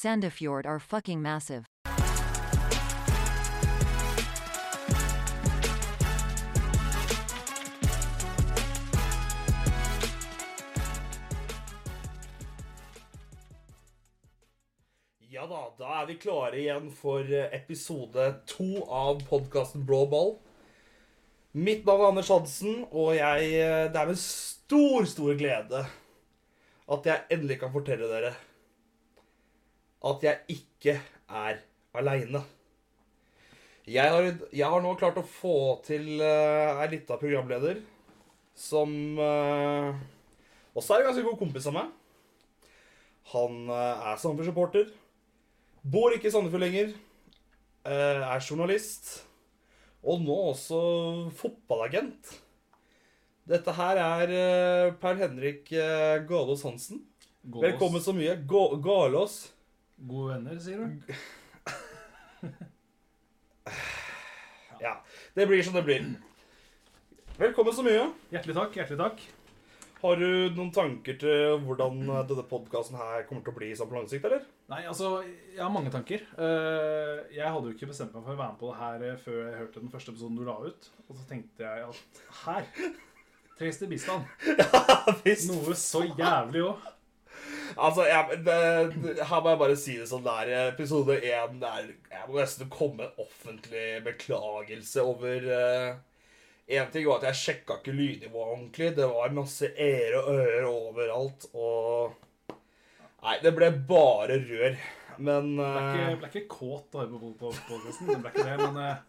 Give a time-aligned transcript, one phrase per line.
[0.00, 1.66] Sandefjord are fucking massive.
[15.28, 20.38] Ja da, da er vi klare igjen for eh, episode to av podkasten Blå ball.
[21.52, 25.84] Mitt navn er Anders Hansen, og jeg, eh, det er med stor, stor glede
[26.88, 28.38] at jeg endelig kan fortelle dere
[30.04, 30.94] at jeg ikke
[31.28, 31.60] er
[31.94, 32.40] aleine.
[33.90, 35.54] Jeg, har- jeg har nå klart å få
[35.86, 37.80] til uh, ei lita programleder
[38.54, 39.90] som uh,
[40.76, 41.90] også er en ganske god kompis av meg.
[43.32, 44.90] Han uh, er Sandefjord-supporter.
[45.82, 46.94] Bor ikke i Sandefjord lenger.
[47.86, 49.22] Uh, Er journalist.
[50.04, 50.80] Og nå også
[51.36, 52.30] fotballagent.
[53.50, 57.02] Dette her er uh, Per Henrik uh, Galås Hansen.
[57.42, 57.64] Gålås.
[57.66, 58.36] Velkommen så mye.
[58.48, 59.40] Galås.
[60.00, 60.86] Gode venner, sier du?
[64.80, 64.94] Ja,
[65.36, 66.06] det blir som det blir.
[67.36, 68.06] Velkommen så mye.
[68.32, 68.76] Hjertelig takk.
[68.78, 69.18] hjertelig takk.
[70.00, 73.98] Har du noen tanker til hvordan denne podkasten her kommer til å bli sånn på
[73.98, 74.46] lang sikt, eller?
[74.72, 75.10] Nei, altså,
[75.52, 76.24] jeg har mange tanker.
[76.32, 79.18] Eh, Jeg hadde jo ikke bestemt meg for å være med på det her eh,
[79.20, 80.88] før jeg hørte den første episoden du la ut.
[81.10, 82.72] Og så tenkte jeg at her
[83.60, 84.24] trengs det bistand.
[85.28, 85.50] Visst.
[85.52, 86.88] Noe så jævlig òg.
[87.76, 88.58] Altså, jeg, det,
[89.02, 90.52] det, her må jeg bare si det sånn der.
[90.70, 95.50] Episode én der Jeg må nesten komme med en offentlig beklagelse over
[96.70, 98.92] Én ting var at jeg sjekka ikke lydnivået ordentlig.
[98.94, 101.46] Det var masse ære og ører overalt.
[101.58, 102.12] Og
[103.20, 104.76] Nei, det ble bare rør.
[105.20, 108.08] Men Ble ikke, eh, ble ikke kåt å høre på podkasten.
[108.08, 109.02] Det ble ikke det, men eh,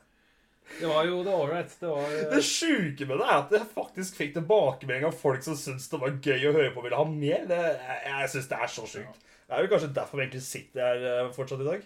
[0.80, 1.74] det var jo det ålreit.
[1.80, 5.44] Det var eh, det sjuke med det er at jeg faktisk fikk tilbakemelding av folk
[5.46, 7.44] som syntes det var gøy å høre på og ville ha mer.
[7.50, 9.28] Det, jeg jeg syns det er så sjukt.
[9.48, 11.84] Det er jo kanskje derfor vi egentlig sitter her eh, fortsatt i dag.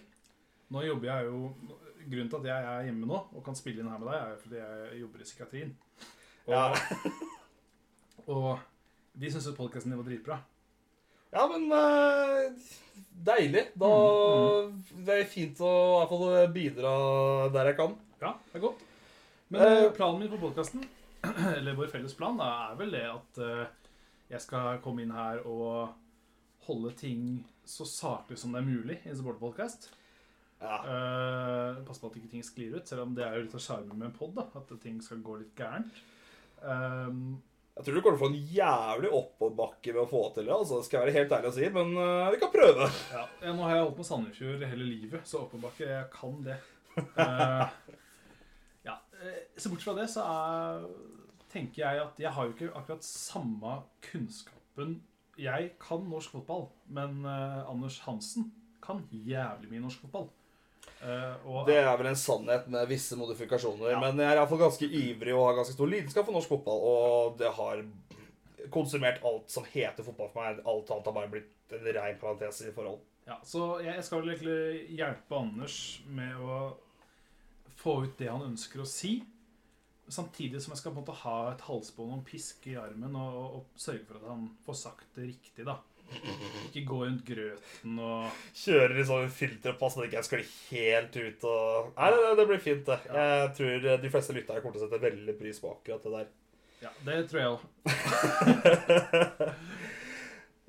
[0.74, 1.40] Nå jobber jeg jo
[2.06, 4.28] Grunnen til at jeg er hjemme nå og kan spille inn her med deg, er
[4.30, 5.72] jo fordi jeg jobber i psykiatrien.
[6.46, 6.66] Og, Ja.
[8.30, 8.50] og
[9.18, 10.36] vi syns jo podkasten din var dritbra.
[11.34, 12.46] Ja, men uh,
[13.26, 13.64] deilig.
[13.74, 13.90] Da
[14.94, 16.92] Det er fint å i hvert fall bidra
[17.56, 17.96] der jeg kan.
[18.20, 18.84] Ja, det er godt.
[19.48, 20.84] Men Eh, eh, planen min på podkasten,
[21.56, 23.66] eller vår felles plan, da, er vel det at eh,
[24.32, 25.94] jeg skal komme inn her og
[26.66, 29.90] holde ting så saklig som det er mulig i en supporterpodkast.
[30.56, 30.76] Ja.
[30.82, 33.62] Uh, passe på at ikke ting sklir ut, selv om det er jo litt av
[33.62, 34.38] sjarmen med en pod.
[34.56, 35.98] At ting skal gå litt gærent.
[36.62, 37.36] Um,
[37.76, 40.54] Jeg tror du kommer til å få en jævlig oppoverbakke ved å få til det.
[40.56, 42.88] altså, skal jeg være helt ærlig å si, men uh, vi kan prøve.
[43.12, 46.58] ja, nå har jeg holdt med Sandefjord hele livet, så oppoverbakke, jeg kan det.
[46.96, 47.66] Eh,
[49.56, 50.86] Så bort fra det, så er,
[51.52, 54.98] tenker jeg at jeg har jo ikke akkurat samme kunnskapen
[55.40, 58.50] Jeg kan norsk fotball, men eh, Anders Hansen
[58.84, 60.28] kan jævlig mye norsk fotball.
[61.02, 63.92] Eh, og, Det er vel en sannhet med visse modifikasjoner.
[63.92, 64.00] Ja.
[64.00, 66.80] Men jeg er iallfall ganske ivrig og har ganske stor lidenskap for norsk fotball.
[66.92, 67.82] Og det har
[68.72, 70.64] konsumert alt som heter fotball for meg.
[70.64, 73.02] Alt annet har bare blitt en rein parentes i forhold.
[73.26, 76.58] Ja, så jeg jeg skal vel egentlig hjelpe Anders med å
[77.86, 79.16] få ut det han ønsker å si.
[80.06, 83.14] Samtidig som jeg skal på en måte ha et halsbånd og en pisk i armen
[83.18, 85.66] og, og, og sørge for at han får sagt det riktig.
[85.66, 85.80] da.
[86.68, 91.46] Ikke gå rundt grøten og Kjører i sånn filterpass, det ikke jeg skal helt ut
[91.50, 92.98] og Nei, det, det blir fint, det.
[93.10, 96.28] Jeg tror de fleste lyttere kommer til å sette veldig pris på akkurat det der.
[96.84, 97.60] Ja, det tror jeg òg.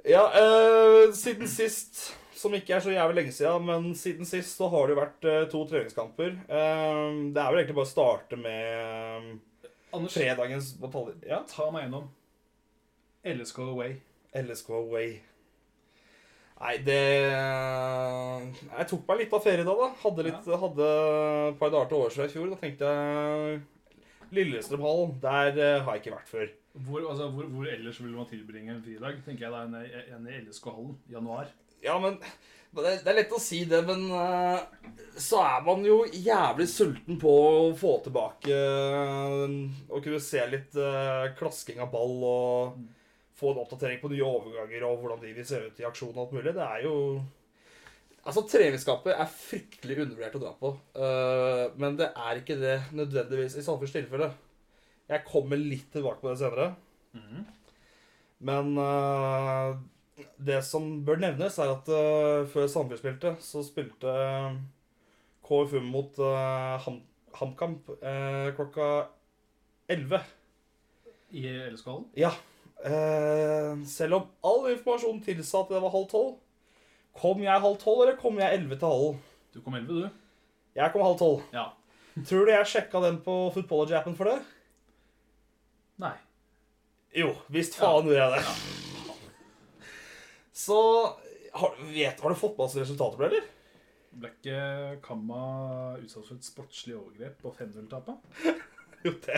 [0.08, 4.70] Ja, eh, siden sist, som ikke er så jævlig lenge siden, men siden sist så
[4.74, 6.36] har det jo vært eh, to treningskamper.
[6.48, 11.18] Eh, det er vel egentlig bare å starte med eh, Anders, fredagens batalje.
[11.30, 12.12] Ja, ta meg gjennom
[13.28, 13.98] LSK Away.
[14.38, 15.18] LSK Away.
[16.58, 19.90] Nei, det Jeg tok meg litt av ferie da, da.
[20.02, 20.88] Hadde, litt, hadde
[21.52, 22.48] et par dager til overs fra i fjor.
[22.54, 23.60] Da tenkte jeg
[24.34, 26.50] Lillestrøm hall, der eh, har jeg ikke vært før.
[26.88, 29.22] Hvor, altså, hvor, hvor ellers vil man tilbringe en fridag?
[29.26, 29.86] tenker jeg da,
[30.18, 30.98] enn i LSK-hallen.
[31.14, 31.54] Januar.
[31.86, 32.18] Ja, men
[32.78, 34.60] men det, det er lett å si det, men eh,
[35.18, 39.48] så er man jo jævlig sulten på å få tilbake uh,
[39.90, 42.84] Å kunne se litt eh, klasking av ball og
[43.38, 46.24] få en oppdatering på nye overganger og hvordan de vil se ut i aksjon og
[46.28, 46.54] alt mulig.
[46.58, 46.96] Det er jo
[48.28, 50.72] Altså, treningsskapet er fryktelig undervurdert å dra på.
[51.80, 54.28] men det er ikke det nødvendigvis i Sandefjords tilfelle.
[55.08, 56.66] Jeg kommer litt tilbake på det senere.
[58.44, 59.78] Men eh,
[60.38, 64.16] det som bør nevnes, er at uh, før Sandefjord spilte, så spilte
[65.46, 67.02] KFU KFUM mot uh, Ham
[67.38, 69.08] HamKamp eh, klokka
[69.88, 70.20] 11.
[71.30, 72.06] I LSK-hallen?
[72.18, 72.32] Ja.
[72.84, 76.38] eh, selv om all informasjon tilsa at det var halv tolv,
[77.18, 79.22] Kom jeg halv tolv, eller kom jeg elleve til halv?
[79.54, 80.10] Du kom 11, du.
[80.78, 81.46] Jeg kom halv tolv.
[81.54, 81.72] Ja.
[82.30, 84.38] Tror du jeg sjekka den på Footballerjappen for det?
[86.02, 86.14] Nei.
[87.18, 88.87] Jo, visst faen gjorde jeg det.
[90.58, 90.78] Så
[91.54, 93.46] har, vet, har du fått med oss resultatet, eller?
[94.18, 94.62] Ble ikke
[95.06, 95.42] Kamma
[96.02, 98.42] utsatt for et sportslig overgrep på 5-0-tapet?
[99.06, 99.36] Jo, det,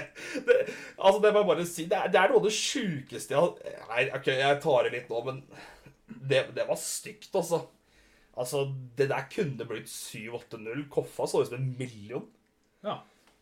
[0.47, 0.53] det
[0.95, 1.83] Altså, det må jeg bare si.
[1.91, 4.93] Det er, det er noe av det sjukeste jeg har Nei, ok, jeg tar det
[4.93, 5.41] litt nå, men
[6.07, 7.59] det, det var stygt, altså.
[8.39, 8.63] Altså,
[8.97, 10.85] det der kunne blitt 7-8-0.
[10.93, 12.23] Koffa så ut som en million.
[12.87, 13.01] Ja.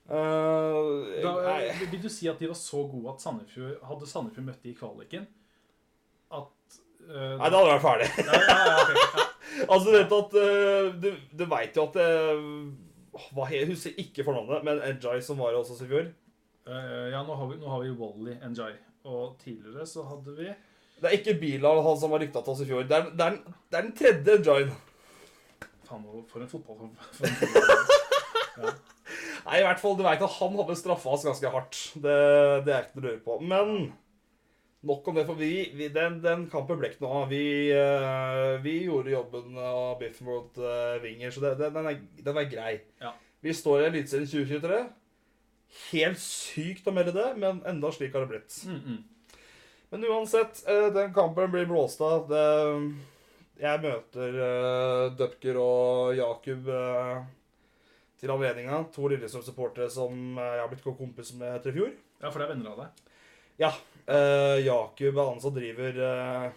[0.10, 4.62] Uh, Da, vil du si at de var så gode at Sandefjord Hadde Sandefjord møtt
[4.64, 5.26] de i kvaliken
[7.08, 8.10] nei, da hadde jeg vært ferdig.
[8.28, 9.02] ja, ja, ja, okay.
[9.04, 9.26] ja.
[9.58, 11.08] Altså, du vet at eh, Du,
[11.40, 15.80] du veit jo at uh, hva, Jeg husker ikke fornavnet, men Enjay som var også
[15.82, 16.10] i fjor.
[16.68, 18.76] Eh, ja, nå har vi, nå har vi Wally Njay.
[19.08, 22.62] Og tidligere så hadde vi Det er ikke Bilal, han som var rykta til oss
[22.62, 22.86] i fjor.
[22.90, 24.76] Det er, det er, den- det er den tredje Enjayen.
[25.88, 26.90] Faen, for en fotball...
[27.18, 28.76] For en fotball.
[29.48, 31.78] Nei, i hvert fall, du vet at han hadde straffa oss ganske hardt.
[32.04, 32.16] Det,
[32.68, 33.38] det er ikke noe å lure på.
[33.48, 33.74] Men
[34.86, 37.32] nok om det, for vi, vi den, den kampen ble ikke noe av.
[37.32, 42.24] Vi, uh, vi gjorde jobben av biffen mot uh, Winger, så det, den, den, er,
[42.30, 42.74] den er grei.
[43.02, 43.14] Ja.
[43.44, 44.82] Vi står i Eliteserien 2023.
[45.92, 48.60] Helt sykt å melde det, men enda slik har det blitt.
[48.70, 49.40] Mm, mm.
[49.94, 52.30] Men uansett, uh, den kampen blir blåst av.
[52.30, 52.46] Det,
[53.58, 56.70] jeg møter uh, Dupker og Jakub
[58.18, 58.84] til anledninga.
[58.94, 61.94] To Lillestrøm-supportere som jeg har blitt god kompis med etter i fjor.
[62.22, 63.06] Ja, for det er venner av deg.
[63.58, 63.72] Ja,
[64.08, 66.52] eh, Jakub er han som driver uh,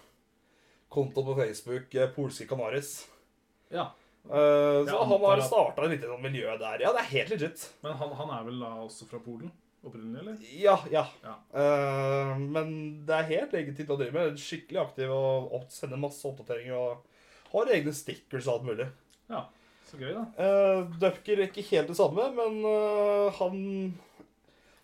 [0.90, 2.94] konto på Facebook, uh, Polske Canaris.
[3.70, 6.82] Ja, Uh, så han har starta et lite sånn miljø der.
[6.84, 7.62] Ja, det er helt legit.
[7.80, 9.48] Men han, han er vel da også fra Polen?
[9.80, 10.42] Opprinnelig, eller?
[10.60, 11.06] Ja, ja.
[11.24, 11.32] Ja.
[11.56, 12.74] Uh, men
[13.08, 14.36] det er helt legitimt å drive med.
[14.38, 18.90] Skikkelig aktiv og opp- sender masse oppdateringer og har egne stickers og alt mulig.
[19.32, 19.40] Ja,
[19.88, 20.26] så gøy, da.
[20.36, 23.58] Uh, Dupker er ikke helt det samme, men uh, han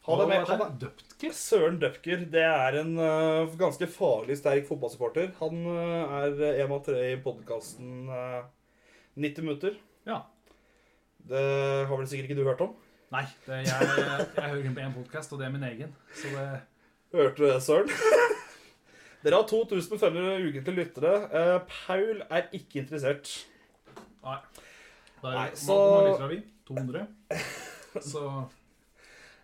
[0.06, 1.32] han det med, han er Døptker?
[1.34, 2.24] Søren Døpker.
[2.30, 5.32] det er en uh, ganske farlig sterk fotballsupporter.
[5.40, 8.06] Han uh, er en av tre i podkasten
[9.16, 9.78] 90 minutter.
[10.06, 10.20] Ja.
[11.26, 11.42] Det
[11.88, 12.76] har vel sikkert ikke du hørt om?
[13.14, 15.92] Nei, det, jeg, jeg, jeg hører på én podkast, og det er min egen.
[16.14, 16.46] Så det
[17.16, 17.90] Hørte du det, Søren?
[19.24, 21.12] Dere har 2500 ukentlige lyttere.
[21.32, 23.30] Uh, Paul er ikke interessert.
[24.26, 24.36] Nei.
[25.22, 26.40] Da er, Nei, Hvor så- mange lyttere har vi?
[26.68, 27.06] 200?
[28.12, 28.22] Så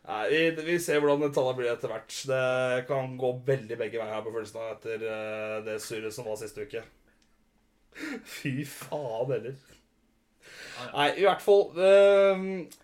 [0.03, 2.17] Nei, vi, vi ser hvordan tallene blir etter hvert.
[2.27, 6.27] Det kan gå veldig begge veier her på følelsen av etter uh, det surret som
[6.27, 6.83] var siste uke.
[8.39, 9.61] Fy faen heller.
[10.93, 12.41] Nei, i hvert fall uh,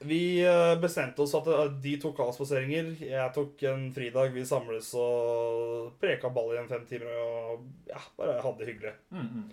[0.06, 2.92] Vi eh, bestemte oss at eh, de tok avspaseringer.
[3.02, 4.30] Jeg tok en fridag.
[4.36, 8.94] Vi samles og preka ball igjen fem timer og ja, bare hadde det hyggelig.
[9.10, 9.48] mm, -hmm.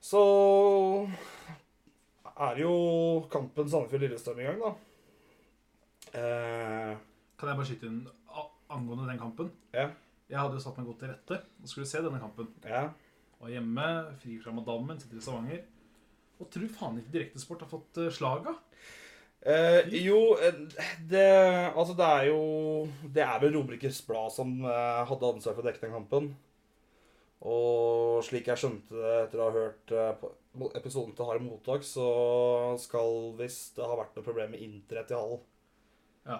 [0.00, 0.22] Så
[2.38, 2.74] er jo
[3.30, 4.74] kampen Sandefjord-Lillestrøm i gang, da.
[6.14, 6.92] Eh,
[7.38, 8.00] Kan jeg bare skyte inn
[8.68, 9.50] angående den kampen?
[9.72, 9.88] Ja.
[10.28, 12.48] Jeg hadde jo satt meg godt til rette og skulle se denne kampen.
[12.64, 12.88] ja.
[13.38, 13.84] Var hjemme,
[14.18, 15.60] fri fra madammen, sitter i Stavanger.
[16.42, 18.56] Og tror faen ikke Direktesport har fått uh, slaga.
[19.46, 20.58] Uh, jo, eh,
[21.06, 21.22] det
[21.70, 25.68] Altså, det er jo Det er vel Romerikes Blad som uh, hadde ansvar for å
[25.68, 26.32] dekke den kampen.
[27.46, 32.08] Og slik jeg skjønte det etter å ha hørt uh, episoden til Harry Mottak, så
[32.82, 35.38] skal visst det ha vært noe problem med internett i Hall.
[36.28, 36.38] Ja.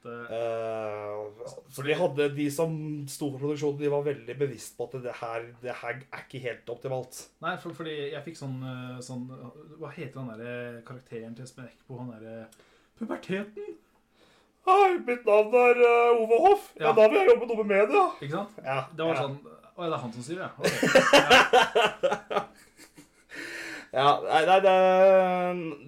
[0.00, 2.72] Det, Eh, for de hadde De som
[3.04, 6.40] sto for produksjonen, de var veldig bevisst på at det her, det her er ikke
[6.40, 7.18] helt optimalt.
[7.44, 9.26] nei, for, fordi jeg fikk sånn, uh, sånn
[9.76, 11.98] Hva heter han derre karakteren til Espen Eckbo?
[12.00, 12.46] Han derre
[12.96, 13.76] Puberteten!
[14.70, 16.66] Hei, mitt navn er uh, Ove Hoff.
[16.78, 16.86] Ja.
[16.86, 16.96] Ja.
[16.96, 18.02] Da vil jeg jobbe noe med media.
[18.20, 18.58] Ikke sant?
[18.64, 19.28] Ja, Det var ja.
[19.28, 19.38] sånn
[19.76, 20.48] Å det er han som sier det,
[22.32, 22.44] ja.
[24.00, 24.74] Ja, nei, nei det,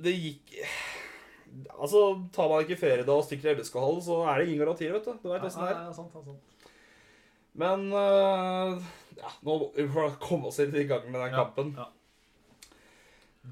[0.04, 0.56] det gikk
[1.82, 2.02] Altså,
[2.34, 5.08] tar man ikke ferie da og stikker til LSK-hallen, så er det ingen garantier, vet
[5.08, 5.16] du.
[5.22, 5.80] Du veit Ja, åssen det er.
[5.82, 6.68] ja, sant, sant, sant.
[7.58, 8.78] Men uh,
[9.18, 11.74] ja, nå får vi komme oss litt i gang med den Ja, kampen.
[11.76, 11.88] ja.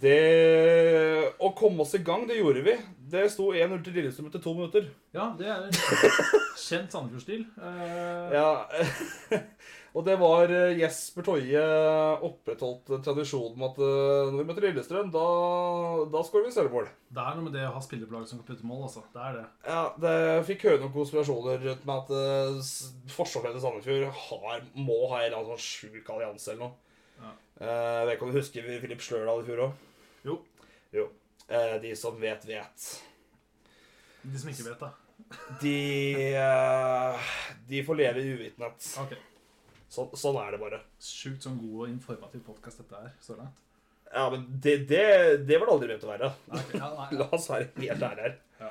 [0.00, 2.76] Det Å komme oss i gang, det gjorde vi.
[3.10, 4.86] Det sto 1-0 til Lillestrøm etter to minutter.
[5.16, 5.66] Ja, det er
[6.60, 7.42] kjent Sandefjord-stil.
[7.58, 8.30] Uh...
[8.30, 8.50] Ja,
[9.90, 11.62] Og det var eh, Jesper Toje
[12.26, 15.24] opprettholdt tradisjonen med at eh, når vi møter Lillestrøm, da,
[16.12, 16.86] da skårer vi sølvmål.
[17.10, 19.02] Det er noe med det å ha spillerplag som kan putte mål, altså.
[19.14, 19.46] Det er det.
[19.66, 20.14] Ja, det
[20.46, 22.70] fikk høre noen konspirasjoner rundt med at uh,
[23.16, 26.78] forsvarsleder til Sandefjord har, må ha en eller annen sånn sjuk allianse eller noe.
[27.20, 27.34] Ja.
[27.60, 29.86] Eh, jeg vet ikke om du husker Filip Slørdal i fjor òg?
[30.24, 30.36] Jo.
[30.96, 31.06] Jo.
[31.50, 32.86] Eh, de som vet, vet.
[34.22, 34.92] De som ikke vet, da.
[35.60, 35.74] De,
[36.40, 37.34] eh,
[37.68, 38.88] de får leve i uvitenhet.
[39.02, 39.12] Ok.
[39.90, 40.78] Så, sånn er det bare.
[41.02, 43.58] Sjukt sånn god og informativ podkast dette er så langt.
[44.10, 45.02] Ja, men det, det,
[45.46, 46.28] det var det aldri ment å være.
[46.50, 48.36] Nei, ok, ja, nei, La oss være helt ærlige her.
[48.60, 48.70] Ja.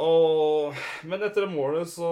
[0.00, 2.08] Og, men etter det målet så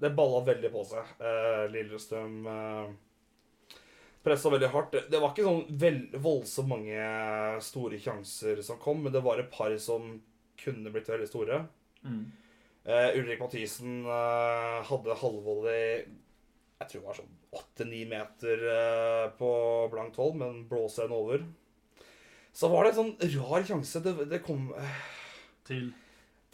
[0.00, 1.10] Det balla veldig på seg.
[1.20, 2.94] Eh, Lillestrøm eh,
[4.26, 4.94] pressa veldig hardt.
[4.94, 7.10] Det, det var ikke sånn vel, voldsomt mange
[7.66, 10.16] store sjanser som kom, men det var et par som
[10.58, 11.64] kunne blitt veldig store.
[12.06, 12.22] Mm.
[12.86, 16.06] Eh, Ulrik Mathisen eh, hadde halvvolley
[16.76, 19.50] Jeg tror det var sånn åtte-ni meter eh, på
[19.92, 21.46] blankt hold, men blåser den over.
[22.56, 24.02] Så var det en sånn rar sjanse.
[24.04, 24.98] Det, det kom eh,
[25.68, 25.88] Til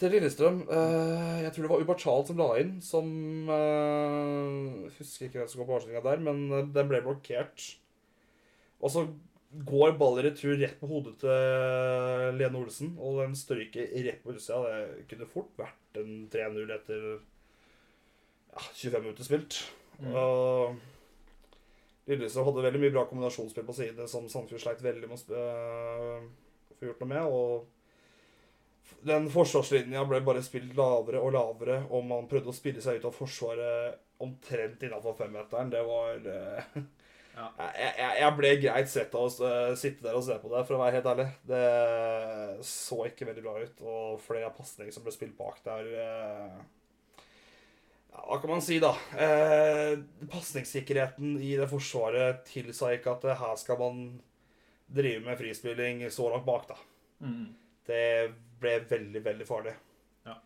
[0.02, 0.62] til Lillestrøm.
[0.67, 3.11] Eh, jeg tror det var Ubertal som la inn, som
[3.47, 7.67] jeg Husker ikke hvem som går på avslutninga der, men den ble blokkert.
[8.83, 9.05] Og så
[9.69, 14.35] går ballen i retur rett på hodet til Lene Olsen, og den stryker rett på
[14.35, 14.62] utsida.
[14.64, 19.61] Det kunne fort vært en 3-0 etter ja, 25 minutter spilt.
[20.02, 20.14] Mm.
[20.18, 20.80] Og
[22.11, 26.25] Lillestrøm hadde veldig mye bra kombinasjonsspill på side, som Sandefjord sleit veldig med å øh,
[26.80, 27.25] få gjort noe med.
[27.30, 32.99] Og den forsvarslinja ble bare spilt lavere og lavere, og man prøvde å spille seg
[32.99, 35.71] ut av forsvaret omtrent innafor femmeteren.
[35.75, 36.82] Det var øh,
[37.32, 37.47] Ja.
[37.73, 40.66] jeg, jeg, jeg ble greit svett av å s- sitte der og se på det,
[40.68, 41.25] for å være helt ærlig.
[41.49, 41.61] Det
[42.68, 45.88] så ikke veldig bra ut, og flere av pasninger som ble spilt bak der
[48.12, 48.92] ja, Hva kan man si, da?
[49.16, 49.95] Eh,
[50.31, 54.02] Pasningssikkerheten i det forsvaret tilsa ikke at eh, her skal man
[54.92, 56.78] drive med frispilling så langt bak, da.
[57.25, 57.47] mm.
[57.83, 58.04] Det
[58.62, 59.73] ble veldig, veldig farlig.
[60.28, 60.37] Ja.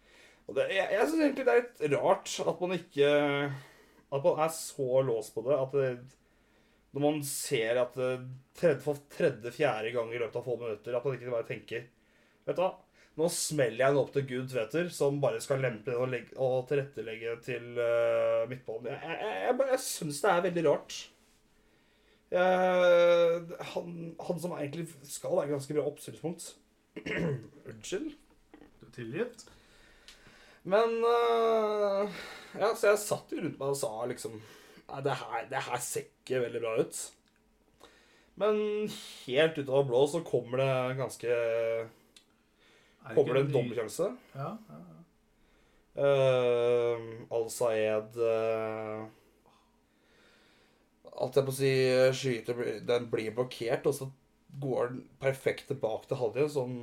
[0.47, 3.09] Og det, jeg jeg syns egentlig det er litt rart at man ikke
[4.07, 5.91] At man er så låst på det at det,
[6.97, 8.13] når man ser at det
[8.57, 11.85] tredje, for tredje-fjerde gang i løpet av få minutter At man ikke bare tenker
[12.47, 12.71] Vet du hva,
[13.17, 16.35] nå smeller jeg den opp til Gud Tveter, som bare skal lempe den og, legge,
[16.37, 18.91] og tilrettelegge til uh, midtbanen.
[18.93, 20.99] Jeg, jeg, jeg, jeg, syns det er veldig rart.
[22.27, 23.91] Jeg, han,
[24.29, 26.49] han som egentlig skal være ganske bra oppsynspunkt
[27.71, 28.09] Unnskyld?
[28.81, 29.45] Du er tilgitt?
[30.67, 32.17] Men uh,
[32.59, 35.81] Ja, så jeg satt jo rundt meg og sa liksom Nei, det her, det her
[35.83, 36.99] ser ikke veldig bra ut.
[38.39, 38.59] Men
[39.27, 41.39] helt ut av blå så kommer det ganske
[43.15, 44.11] Kommer det en dommerkjennelse?
[44.35, 44.97] Ja, ja, ja.
[45.97, 49.07] Uh, Al-Sayed uh,
[51.17, 51.71] Alt jeg på å si
[52.13, 54.11] skyter Den blir blokkert, og så
[54.61, 56.75] går den perfekt tilbake til Hadia, som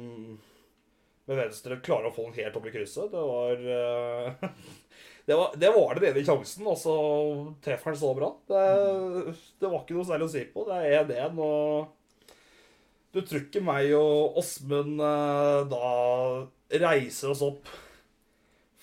[1.24, 3.13] med venstre klarer å få den helt opp i krysset.
[3.13, 4.50] Det var uh,
[5.30, 6.96] det, var, det var den ene sjansen, og så
[7.63, 8.32] treffer han så bra.
[8.50, 8.63] Det,
[9.62, 10.65] det var ikke noe særlig å si på.
[10.68, 11.94] Det er 1-1, og
[13.13, 15.89] du tror ikke meg og Åsmund uh, da
[16.84, 17.70] reiser oss opp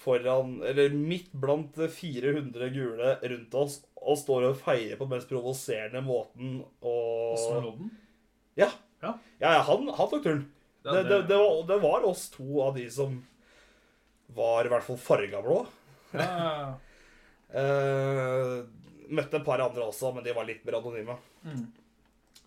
[0.01, 5.29] foran, eller midt blant 400 gule rundt oss og står og feirer på den mest
[5.29, 6.61] provoserende måten.
[6.81, 7.91] Og Åsmund Lodden?
[8.57, 8.71] Ja.
[9.01, 9.15] Ja.
[9.41, 10.47] ja, han, han tok turen.
[10.85, 13.19] Ja, Det, det, det, var, det var oss to av de som
[14.37, 15.65] var i hvert fall farga blå.
[16.17, 16.31] Ja.
[17.51, 18.51] Eh,
[19.11, 21.17] møtte et par andre også, men de var litt mer anonyme.
[21.43, 21.65] Mm.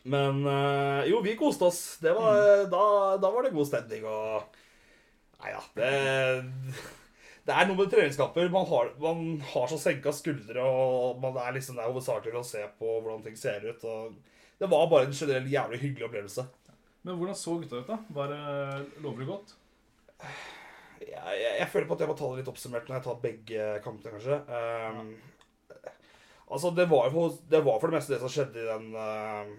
[0.04, 1.82] Men eh, jo, vi koste oss.
[2.04, 2.84] Det var, da,
[3.22, 4.60] da var det god stemning og
[5.44, 5.88] Nei ja, det
[7.44, 8.48] Det er noe med treningskamper.
[8.52, 12.62] Man har, man har så senka skuldre, og man er liksom der hovedsakelig å se
[12.80, 13.84] på hvordan ting ser ut.
[13.84, 14.14] Og
[14.62, 16.46] det var bare en generell jævlig hyggelig opplevelse.
[17.04, 17.98] Men hvordan så gutta ut, da?
[18.16, 19.52] Var det lovlig godt?
[21.04, 23.22] Jeg, jeg, jeg føler på at jeg må ta det litt oppsummert når jeg tar
[23.26, 24.40] begge kampene, kanskje.
[24.48, 25.10] Ehm,
[26.48, 29.52] altså, det var, for, det var for det meste det som skjedde i den eh,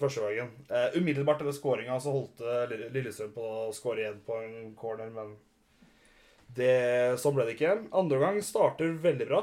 [0.00, 0.52] første gangen.
[0.70, 5.10] Uh, umiddelbart etter skåringa så holdt eh, Lillestrøm på å skåre igjen på en corner,
[5.12, 5.34] men
[6.56, 6.72] det,
[7.20, 7.76] sånn ble det ikke.
[7.96, 9.42] Andre gang starter veldig bra.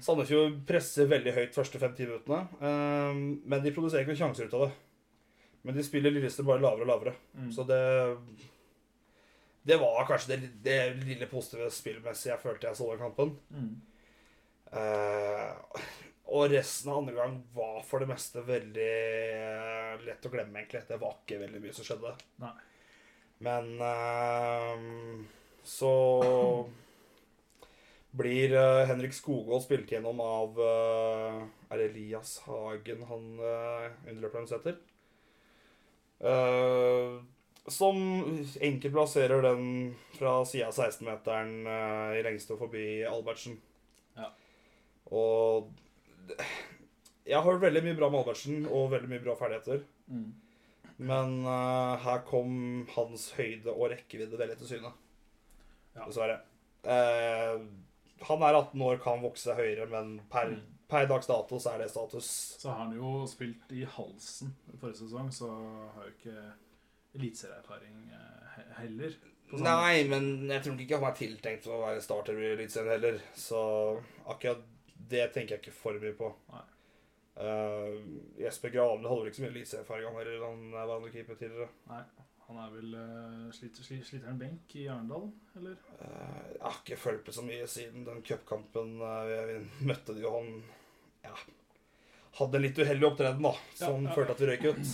[0.00, 4.56] Sandefjord presser veldig høyt første fem-ti minuttene, uh, men de produserer ikke noen sjanser ut
[4.58, 4.72] av det.
[5.66, 7.14] Men de spiller Lillestrøm bare lavere og lavere.
[7.36, 7.52] Mm.
[7.52, 7.82] Så det
[9.62, 13.34] Det var kanskje det, det lille positive spillmessige jeg følte jeg så den kampen.
[13.52, 13.74] Mm.
[14.72, 15.80] Eh,
[16.30, 20.84] og resten av andre gang var for det meste veldig eh, lett å glemme, egentlig.
[20.88, 22.12] Det var ikke veldig mye som skjedde.
[22.42, 22.52] Nei.
[23.40, 25.24] Men uh,
[25.64, 25.92] så
[28.12, 31.38] blir uh, Henrik Skogvold spilt gjennom av uh,
[31.72, 34.76] Er Elias Hagen han uh, underløperen heter?
[36.20, 37.22] Uh,
[37.66, 37.96] som
[38.60, 43.58] enkelt plasserer den fra sida av 16-meteren eh, i lengste forbi Albertsen.
[44.16, 44.30] Ja.
[45.14, 45.70] Og
[47.30, 49.84] jeg har veldig mye bra Albertsen og veldig mye bra ferdigheter.
[50.10, 50.30] Mm.
[51.10, 52.50] Men uh, her kom
[52.94, 54.90] hans høyde og rekkevidde veldig til syne.
[55.94, 56.04] Ja.
[56.04, 56.40] Dessverre.
[56.84, 57.64] Uh,
[58.28, 60.76] han er 18 år, kan vokse høyere, men per, Mm.
[60.90, 62.28] Per dags dato så er det status.
[62.58, 65.50] Så har han jo spilt i halsen forrige sesong, så
[65.94, 66.46] har jo ikke
[67.14, 69.14] eliteserieerfaring eh, heller.
[69.50, 73.22] på Nei, men jeg tror ikke han er tiltenkt å være starter i Eliteserien heller.
[73.38, 73.60] Så
[74.26, 74.66] akkurat
[75.10, 76.30] det tenker jeg ikke for mye på.
[77.40, 78.00] Eh,
[78.42, 80.42] Jesper Gravle holder ikke så mye eliteserieerfaring, han heller.
[80.46, 81.68] Han er vanlig keeper tidligere.
[81.90, 82.02] Nei,
[82.48, 85.28] han er vel uh, sliter, sliter, sliter han benk i Arendal,
[85.60, 85.76] eller?
[86.00, 90.24] Uh, jeg har ikke fulgt med så mye siden den cupkampen uh, vi møtte de,
[90.26, 90.50] og han
[91.28, 91.36] ja,
[92.40, 94.16] hadde en litt uheldig opptreden, da, som Ja, ja.
[94.18, 94.92] førte at vi røyk ut.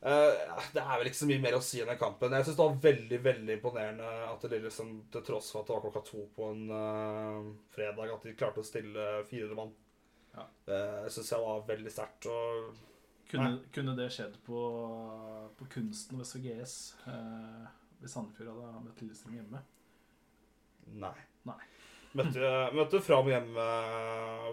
[0.00, 2.32] Eh, det er vel ikke så mye mer å si enn den kampen.
[2.32, 5.76] Jeg syns det var veldig veldig imponerende at det liksom, til tross for at det
[5.76, 9.74] var klokka to på en uh, fredag, at de klarte å stille 400 mann.
[10.36, 10.46] Ja.
[10.70, 10.80] Det
[11.12, 12.30] syns jeg var veldig sterkt.
[13.30, 14.60] Kunne, kunne det skjedd på,
[15.58, 16.74] på Kunsten ved SVGS
[17.06, 17.66] eh,
[18.00, 19.60] hvis Sandefjord hadde møtt Lillestrøm hjemme?
[20.98, 21.14] Nei.
[21.46, 21.60] Nei.
[22.18, 23.66] Møtte, møtte Fram hjemme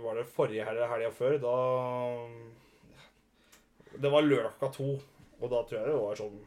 [0.03, 1.39] Var det forrige helg eller helga før?
[1.41, 1.55] Da
[3.97, 4.89] Det var lørdag klokka to.
[5.37, 6.37] Og da tror jeg det var sånn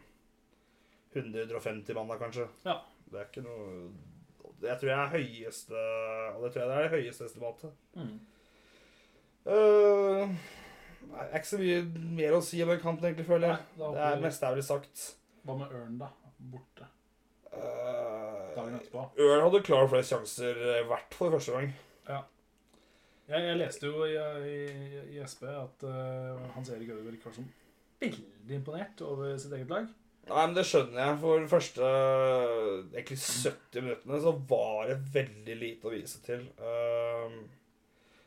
[1.15, 2.47] 150 mann der, kanskje.
[2.67, 2.79] Ja.
[3.11, 3.91] Det er ikke noe
[4.63, 5.81] Det tror jeg er høyeste
[6.37, 7.73] Og det tror jeg det er det høyeste estimatet.
[7.99, 8.17] Mm.
[9.41, 10.27] Uh,
[11.09, 11.79] nei, det er ikke så mye
[12.21, 13.63] mer å si om den kampen, egentlig, føler jeg.
[13.73, 15.05] Nei, da Det er meste jeg ville sagt.
[15.49, 16.11] Hva med Ørn, da?
[16.53, 16.91] Borte.
[17.51, 19.07] Uh, Dagen etterpå.
[19.25, 21.73] Ørn hadde klart flest sjanser, i hvert fall første gang.
[23.31, 24.15] Jeg, jeg leste jo i,
[24.51, 27.51] i, i SP at uh, Hans Erik Ødegaard ikke var sånn
[28.01, 29.89] veldig imponert over sitt eget lag.
[30.31, 31.17] Nei, men det skjønner jeg.
[31.23, 31.87] For de første
[32.95, 36.45] egentlig 70 minuttene så var det veldig lite å vise til.
[36.63, 37.41] Ehm,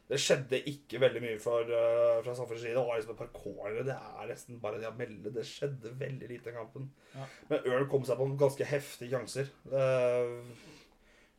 [0.09, 2.75] det skjedde ikke veldig mye for, uh, fra samfunnets side.
[2.75, 3.85] Det var liksom et par cornere.
[3.87, 5.31] Det er nesten bare det å melde.
[5.33, 6.89] Det skjedde veldig lite i kampen.
[7.15, 7.29] Ja.
[7.49, 9.49] Men Ørn kom seg på noen ganske heftige sjanser.
[9.71, 9.87] Det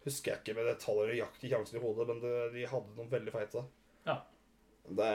[0.08, 2.96] husker jeg ikke med detaljer og jakt i sjansene i hodet, men det, de hadde
[2.96, 3.66] noen veldig feite.
[4.08, 4.18] Ja.
[4.84, 5.12] Det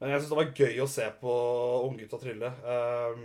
[0.00, 1.32] men jeg syns det var gøy å se på
[1.88, 2.50] unggutta trille.
[2.74, 3.24] Ehm,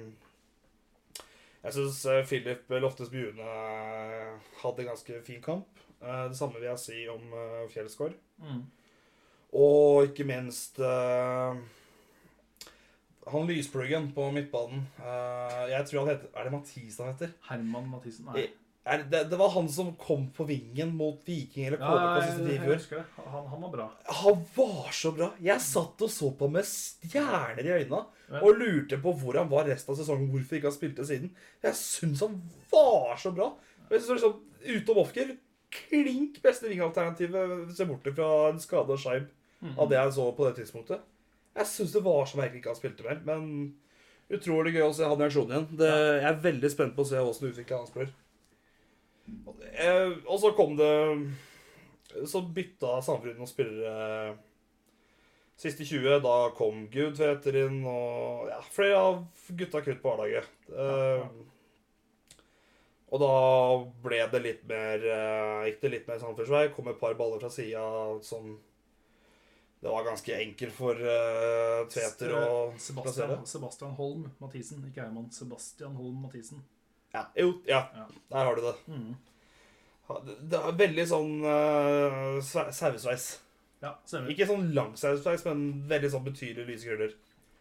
[1.64, 3.46] jeg syns Philip Loftes Bjune
[4.64, 5.70] hadde en ganske fin kamp.
[6.02, 8.18] Eh, Det samme vil jeg si om eh, Fjellsgaard.
[8.44, 8.64] Mm.
[9.54, 11.62] Og ikke minst eh,
[13.32, 14.84] han lyspluggen på midtbanen.
[15.00, 17.32] Eh, jeg tror han heter Er det Mathisen han heter?
[17.50, 18.26] Herman Mathisen.
[18.28, 18.50] Nei.
[18.86, 23.04] Er det, det var han som kom på vingen mot Viking eller Ja, KBK det.
[23.32, 23.86] Han, han var bra.
[24.24, 25.30] Han var så bra.
[25.40, 28.02] Jeg satt og så på med stjerner i øynene
[28.34, 28.40] Ja.
[28.42, 30.28] og lurte på hvor han var resten av sesongen.
[30.34, 31.32] Hvorfor ikke han spilte siden.
[31.64, 32.36] Jeg syns han
[32.72, 33.54] var så bra.
[33.90, 35.32] Jeg synes liksom, Utom Ofker,
[35.74, 39.28] klink beste vingalternativet, ser bort fra en skada Scheib
[39.64, 39.80] Mhm.
[39.80, 41.00] av det jeg så på det tidspunktet.
[41.56, 43.74] Jeg syns det var så merkelig ikke han spilte mer, men
[44.30, 45.68] utrolig gøy å se han i aksjon igjen.
[45.78, 45.88] Det,
[46.20, 48.10] jeg er veldig spent på å se åssen hans spør.
[48.10, 48.23] Eh,
[50.28, 50.90] Og så kom det
[52.28, 54.34] Så bytta Sandefjord noen spillere
[55.60, 56.20] siste 20.
[56.26, 59.24] Da kom Gudtveter inn, og ja, flere av
[59.56, 60.50] gutta kutt på A-laget.
[60.70, 61.26] Eh,
[63.14, 63.34] Og da
[64.02, 66.64] ble det litt mer eh, Gikk det litt mer Sandefjords vei.
[66.74, 67.84] Kom et par baller fra sida
[68.26, 68.56] som
[69.84, 72.78] det var ganske enkelt for uh, Tveter å plassere.
[72.80, 75.26] Sebastian, Sebastian Holm Mathisen, ikke Eimann.
[75.36, 76.62] Sebastian Holm Mathisen.
[77.14, 78.06] Ja, jo, ja, Ja.
[78.32, 78.76] der har du det.
[78.88, 79.16] Mm.
[80.50, 83.28] Det er veldig sånn uh, sauesveis.
[83.84, 83.94] Ja.
[84.30, 87.14] Ikke sånn lang sauesveis, men veldig sånn betydelig lyse krøller.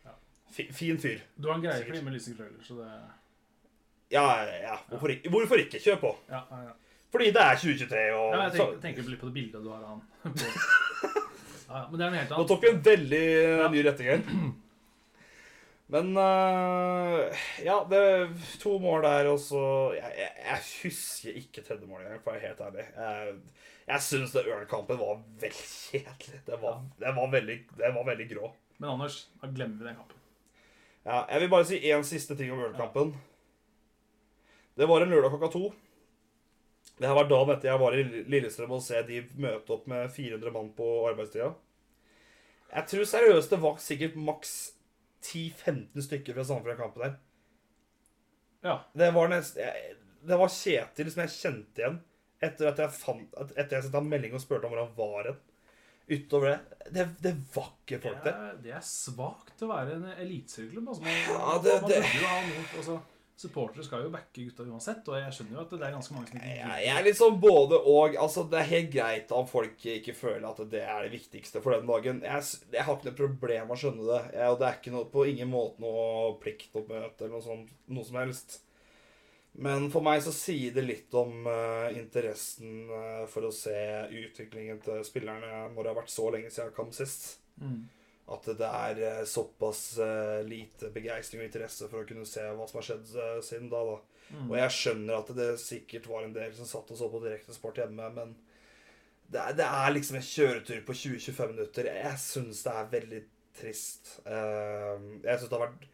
[0.07, 0.15] Ja.
[0.53, 1.21] Fin fyr.
[1.37, 2.91] Du har en greie for de med lyse krøller, så det
[4.13, 4.77] Ja, ja, ja.
[4.91, 5.31] Hvorfor, ikke?
[5.33, 5.81] Hvorfor ikke?
[5.81, 6.15] Kjør på.
[6.29, 6.73] Ja, ja, ja.
[7.13, 9.83] Fordi det er 2023, og ja jeg tenker, tenker litt på det bildet du har
[9.85, 10.03] av han.
[11.69, 13.25] ja, ja, men det er noe helt Nå tok vi en veldig
[13.61, 13.69] Ja.
[13.73, 14.23] ny retning her.
[15.93, 18.31] Men uh, Ja, det er
[18.63, 19.61] to mål der, og så
[19.99, 22.87] Jeg, jeg, jeg husker ikke tredje mål engang, for å være helt ærlig.
[22.97, 23.37] Jeg,
[23.91, 26.41] jeg syns Ørn-kampen var veldig kjedelig.
[26.47, 28.51] Det var, det var, veldig, det var veldig grå.
[28.79, 30.19] Men Anders, da glemmer vi den kampen.
[31.03, 33.13] Ja, jeg vil bare si én siste ting om Ørn-kampen.
[34.79, 35.67] Det var en lørdag klokka to.
[36.97, 40.09] Det her var dagen etter jeg var i Lillestrøm og se de møte opp med
[40.15, 41.53] 400 mann på arbeidstida.
[42.73, 44.55] Jeg tror seriøst det var sikkert maks
[45.23, 47.15] 10-15 stykker fra samme kampen der.
[48.63, 48.77] Ja.
[48.95, 51.97] Det var nest, jeg, Det var Kjetil som jeg kjente igjen
[52.43, 55.29] etter at jeg fant Etter jeg sendte ham melding og spurte om hvor han var
[55.31, 55.41] hen.
[56.13, 58.39] Utover det Det, det var ikke Det folk der.
[58.51, 60.89] er, det er svakt å være en eliteserieklubb.
[60.93, 63.01] Altså, man, Ja, det- man det- burde jo ha noe altså,
[63.37, 66.29] Supportere skal jo backe gutta uansett, og jeg skjønner jo at det er ganske mange
[66.29, 68.17] som ikke Jeg, jeg er litt sånn både og.
[68.21, 71.75] Altså, det er helt greit om folk ikke føler at det er det viktigste for
[71.75, 72.21] den dagen.
[72.27, 74.21] Jeg, jeg har ikke noe problem med å skjønne det.
[74.37, 78.07] Jeg, og det er ikke noe, på ingen måte noe pliktoppmøte eller noe, sånt, noe
[78.07, 78.61] som helst.
[79.53, 83.75] Men for meg så sier det litt om uh, interessen uh, for å se
[84.23, 87.27] utviklingen til spillerne når det har vært så lenge siden jeg kom sist.
[87.61, 87.83] Mm.
[88.31, 92.69] At det er eh, såpass eh, lite begeistring og interesse for å kunne se hva
[92.71, 93.83] som har skjedd eh, siden da.
[93.89, 93.99] da.
[94.33, 94.47] Mm.
[94.47, 97.83] Og jeg skjønner at det sikkert var en del som satt og så på direktesport
[97.83, 98.37] hjemme, men
[99.33, 101.89] det er, det er liksom en kjøretur på 20-25 minutter.
[101.89, 103.23] Jeg syns det er veldig
[103.59, 104.19] trist.
[104.27, 105.89] Eh, jeg syns det har vært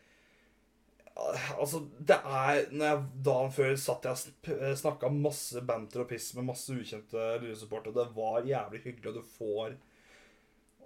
[1.59, 6.29] Altså, det er når jeg, Dagen før satt jeg og snakka masse banter og piss
[6.37, 7.97] med masse ukjente Lille-supportere.
[7.97, 9.75] Det var jævlig hyggelig, og du får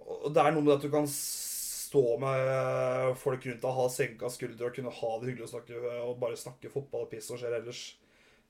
[0.03, 4.31] Og det er noe med at du kan stå med folk rundt deg, ha senka
[4.33, 7.39] skuldre og kunne ha det hyggelig å snakke og bare snakke fotball og piss som
[7.39, 7.83] skjer ellers.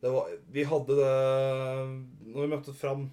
[0.04, 1.12] Det var, vi hadde det
[2.34, 3.06] Når vi møtte fram,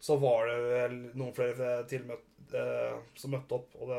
[0.00, 3.98] så var det vel noen flere tilmøtt, eh, som møtte opp, og det,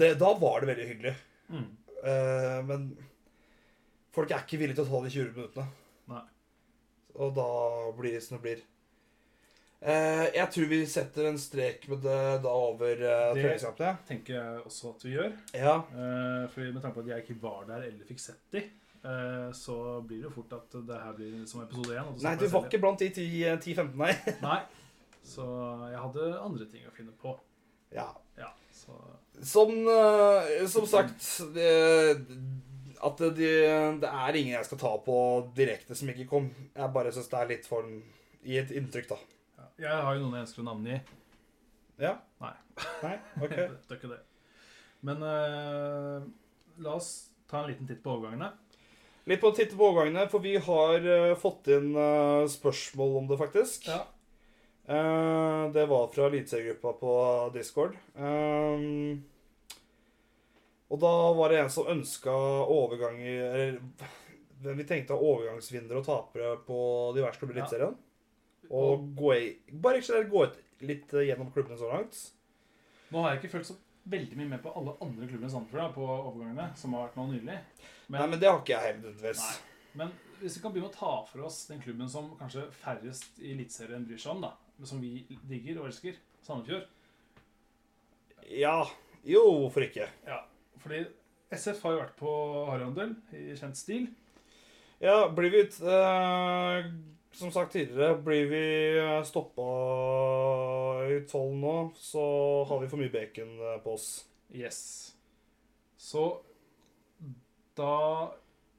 [0.00, 1.14] det Da var det veldig hyggelig.
[1.52, 1.68] Mm.
[2.02, 2.88] Eh, men
[4.16, 5.68] folk er ikke villige til å ta de 20 minuttene.
[6.12, 6.24] Nei.
[7.20, 7.48] Og da
[7.98, 8.64] blir det som det blir.
[9.82, 14.60] Eh, jeg tror vi setter en strek med det da over uh, Det- tenker jeg
[14.68, 15.32] også at vi gjør.
[15.58, 15.74] Ja.
[15.90, 18.62] Eh, for Med tanke på at jeg ikke var der eller fikk sett de,
[19.58, 19.74] så
[20.06, 22.12] blir det jo fort at det her blir som episode én.
[22.22, 24.12] Nei, du var ikke blant de 10-15, nei.
[24.44, 24.60] Nei.
[25.26, 25.42] Så
[25.90, 27.34] jeg hadde andre ting å finne på.
[27.92, 28.06] Ja.
[28.38, 28.94] Ja, så
[29.42, 31.66] Som, eh, som sagt det,
[33.02, 33.52] At det, det,
[34.00, 35.16] det er ingen jeg skal ta på
[35.56, 36.48] direkte som ikke kom.
[36.76, 37.82] Jeg bare syns det er litt for
[38.42, 39.18] Gi et inntrykk, da.
[39.62, 39.68] Ja.
[39.86, 40.98] Jeg har jo noen jeg ønsker å navngi.
[42.02, 42.16] Ja?
[42.42, 42.54] Nei.
[43.02, 43.16] Nei?
[43.38, 43.54] OK.
[43.56, 44.20] det er ikke det.
[45.06, 46.26] Men eh,
[46.82, 47.12] la oss
[47.50, 48.52] ta en liten titt på overgangene.
[49.30, 53.28] Litt på en titt på overgangene, for vi har eh, fått inn eh, spørsmål om
[53.30, 53.86] det, faktisk.
[53.90, 54.00] Ja.
[54.90, 57.12] Eh, det var fra eliteseriegruppa på
[57.54, 57.98] Discord.
[58.14, 58.86] Eh,
[60.92, 62.32] og da var det en som ønska
[62.68, 63.78] overganger
[64.60, 66.80] Eller vi tenkte overgangsvinnere og tapere på
[67.16, 67.94] de verste eliteserien.
[67.96, 68.11] Ja.
[68.70, 72.20] Og gå i, bare generelt gå ut litt eh, gjennom klubbene så langt.
[73.12, 73.76] Nå har jeg ikke følt så
[74.12, 77.26] veldig mye med på alle andre klubbene i Sandefjord på overgangene, som har vært nå
[77.30, 77.58] nylig.
[78.08, 79.44] Men, Nei, men det har ikke jeg helt nødvendigvis.
[80.00, 83.52] Men hvis vi kan begynne å ta for oss den klubben som kanskje færrest i
[83.54, 86.88] Eliteserien bryr seg om, da, som vi digger og elsker, Sandefjord.
[88.50, 88.80] Ja.
[89.22, 90.08] Jo, hvorfor ikke?
[90.26, 90.40] Ja,
[90.82, 91.04] fordi
[91.54, 92.32] SF har jo vært på
[92.72, 94.08] Harandel i kjent stil.
[95.02, 96.88] Ja, blir vi eh,
[97.32, 98.64] Som sagt tidligere, blir vi
[99.24, 99.68] stoppa
[101.08, 102.24] i tolv nå, så
[102.68, 104.08] har vi for mye bacon eh, på oss.
[104.52, 104.80] Yes.
[105.96, 106.26] Så
[107.78, 107.94] da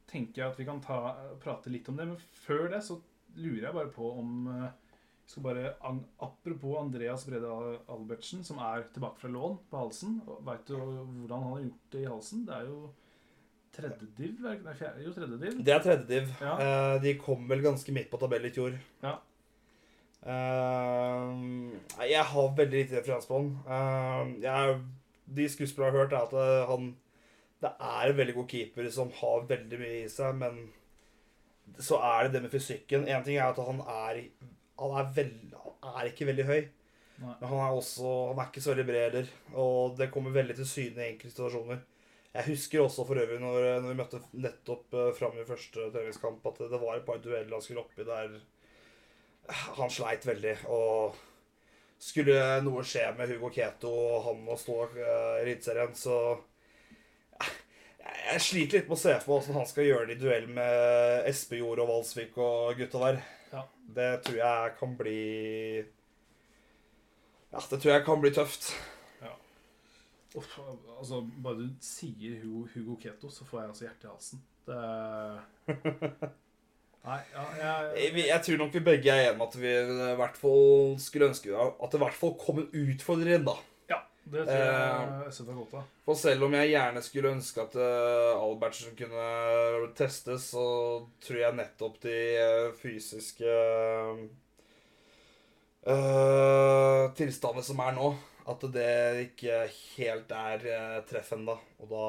[0.10, 1.00] tenker jeg at vi kan ta,
[1.42, 3.00] prate litt om det, men før det så
[3.40, 4.72] lurer jeg bare på om eh,
[5.24, 5.70] vi skal bare,
[6.20, 7.50] Apropos Andreas Brede
[7.90, 10.18] Albertsen, som er tilbake fra lån på halsen.
[10.44, 12.44] Veit du hvordan han har gjort det i halsen?
[12.48, 12.82] Det er jo
[13.74, 14.42] tredje div?
[14.44, 15.62] Nei, fjerde, jo, tredje div.
[15.66, 16.34] Det er tredje div.
[16.42, 16.56] Ja.
[16.58, 18.76] Uh, de kom vel ganske midt på tabellen i fjor.
[19.04, 19.16] Ja.
[20.24, 21.74] Uh,
[22.08, 24.36] jeg har veldig lite referanse på han.
[24.44, 24.78] Uh,
[25.34, 26.94] de skuespillerne jeg har hørt, er at han
[27.64, 30.58] Det er en veldig god keeper som har veldig mye i seg, men
[31.80, 33.08] så er det det med fysikken.
[33.08, 34.26] En ting er at han er
[34.80, 36.62] Han er, veld, han er ikke veldig høy.
[37.24, 37.36] Nei.
[37.40, 39.34] Men han er også Han er ikke så veldig bred heller.
[39.54, 41.84] Og det kommer veldig til syne i enkelte situasjoner.
[42.34, 46.46] Jeg husker også for øvrig når, når vi møtte nettopp uh, fram i første treningskamp,
[46.50, 48.40] at det var et par dueller han skulle oppi der
[49.78, 50.56] han sleit veldig.
[50.74, 51.20] Og
[52.02, 56.18] skulle noe skje med Hugo Keto og han å stå uh, i Eliteserien, så
[58.04, 60.48] jeg sliter litt med å se for meg åssen han skal gjøre det i duell
[60.52, 63.22] med Espejord og Valsvik og gutta der.
[63.54, 63.64] Ja.
[63.96, 65.20] Det tror jeg kan bli
[67.54, 68.72] Ja, det tror jeg kan bli tøft.
[70.36, 70.56] Uff,
[71.00, 74.46] altså, bare du sier Hugo, Hugo Keto, så får jeg altså hjertet i halsen.
[74.66, 74.80] Det
[77.04, 80.16] Nei, ja, jeg, Jeg, jeg tror nok vi begge er enige om at vi i
[80.22, 83.58] hvert fall skulle ønske at det i hvert fall kom en utfordrer da.
[83.92, 83.98] ja,
[84.32, 85.90] det tror jeg godt av.
[86.08, 89.28] For selv om jeg gjerne skulle ønske at uh, Albertsen kunne
[90.00, 90.66] testes, så
[91.26, 93.52] tror jeg nettopp de eh, fysiske
[95.84, 98.14] uh, tilstandene som er nå,
[98.50, 98.92] at det
[99.30, 99.62] ikke
[99.96, 101.56] helt er uh, treff ennå.
[101.84, 102.06] Og da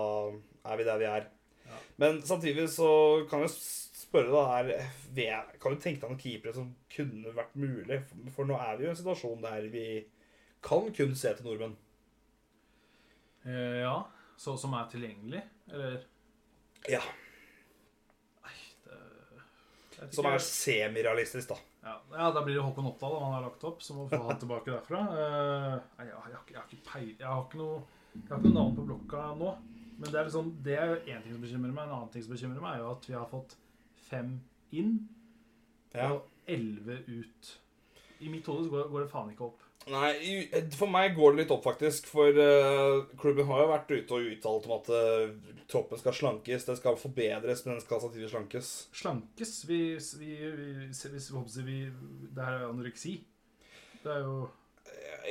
[0.72, 1.28] er vi der vi er.
[1.64, 1.78] Ja.
[2.02, 2.88] Men samtidig så
[3.30, 8.00] kan jeg spørre da her Kan du tenke deg noen keepere som kunne vært mulig?
[8.34, 9.86] For, nå er vi jo i en situasjon der vi
[10.64, 11.76] kan kun se til nordmenn.
[13.44, 13.96] Eh, ja,
[14.40, 15.98] så som er tilgjengelig, eller
[16.88, 17.02] Ja.
[18.44, 18.56] Nei,
[19.98, 21.58] det Som er semirealistisk, da.
[21.84, 24.24] Ja, ja, da blir det Håkon Oppdal han har lagt opp, så må vi få
[24.28, 25.00] han tilbake derfra.
[25.10, 27.10] Uh, jeg, jeg, jeg har ikke peil...
[27.18, 27.82] Jeg har ikke noe
[28.14, 29.48] jeg har ikke noe navn på blokka nå.
[29.98, 31.88] Men det er liksom, det er én ting som bekymrer meg.
[31.88, 33.56] En annen ting som bekymrer meg, er jo at vi har fått
[34.08, 34.36] fem
[34.74, 34.92] inn
[35.94, 36.08] Ja.
[36.12, 37.50] og elleve ut.
[38.22, 39.63] I mitt hode går, går det faen ikke opp.
[39.92, 40.12] Nei,
[40.78, 42.06] for meg går det litt opp, faktisk.
[42.08, 46.64] For uh, klubben har jo vært ute og uttalt om at uh, troppen skal slankes.
[46.64, 48.72] Det skal forbedres, men den skal samtidig slankes.
[48.96, 49.80] Slankes vi,
[50.20, 51.20] vi, vi,
[51.68, 51.78] vi,
[52.30, 53.18] Det her er anoreksi.
[54.04, 54.38] Det er jo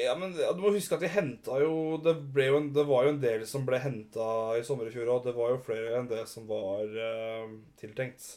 [0.02, 3.06] Ja, men ja, Du må huske at de henta jo det, jo en, det var
[3.06, 6.00] jo en del som ble henta i sommer i fjor, og det var jo flere
[6.00, 7.50] enn det som var uh,
[7.82, 8.36] tiltenkt.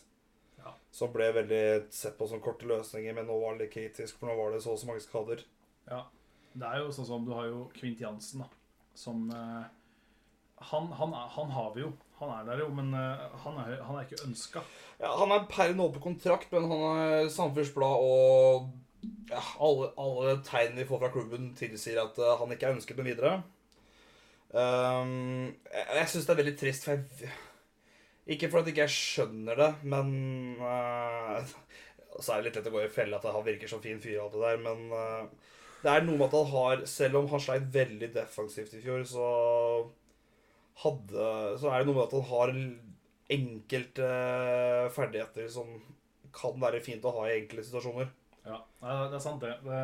[0.62, 0.72] Ja.
[0.96, 4.32] Som ble veldig sett på som korte løsninger, men nå var det litt kritisk, for
[4.32, 5.44] nå var det så og så mange skader.
[5.90, 6.04] Ja.
[6.56, 8.48] Det er jo sånn som du har jo Kvint Jansen, da.
[8.96, 9.66] Som eh,
[10.70, 11.92] han, han, han har vi jo.
[12.16, 14.62] Han er der jo, men eh, han, er, han er ikke ønska.
[15.02, 18.70] Ja, Han er per nå på kontrakt, men han er Samfunnsblad og
[19.28, 23.00] ja, alle, alle tegn vi får fra klubben, tilsier at eh, han ikke er ønsket
[23.00, 23.34] med videre.
[24.56, 27.32] Um, jeg jeg syns det er veldig trist, for jeg
[28.30, 30.08] Ikke fordi ikke jeg skjønner det, men
[30.62, 31.50] eh,
[32.22, 34.22] Så er det litt lett å gå i fella at han virker som fin fyr
[34.22, 35.50] og alt det der, men eh,
[35.82, 39.04] det er noe med at han har Selv om han sleit veldig defensivt i fjor,
[39.06, 39.26] så
[40.82, 41.26] hadde
[41.60, 42.54] Så er det noe med at han har
[43.36, 45.72] enkelte eh, ferdigheter som
[46.36, 48.10] kan være fint å ha i enkelte situasjoner.
[48.46, 48.60] Ja,
[49.10, 49.56] det er sant, det.
[49.64, 49.80] det.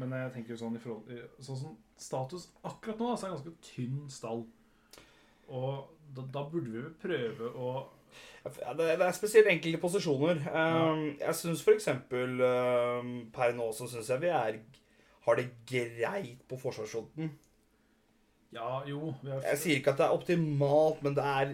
[0.00, 3.30] Men jeg tenker jo sånn i forhold Sånn som status akkurat nå, så er det
[3.30, 4.44] en ganske tynn stall.
[5.48, 7.72] Og da, da burde vi vel prøve å
[8.44, 10.42] Ja, det, det er spesielt enkelte posisjoner.
[10.52, 11.88] Um, Jeg syns f.eks.
[12.12, 14.60] Um, per nå så syns jeg vi er
[15.26, 17.30] har det greit på forsvarsfronten.
[18.52, 21.52] Ja, jo Jeg sier ikke at det er optimalt, men det er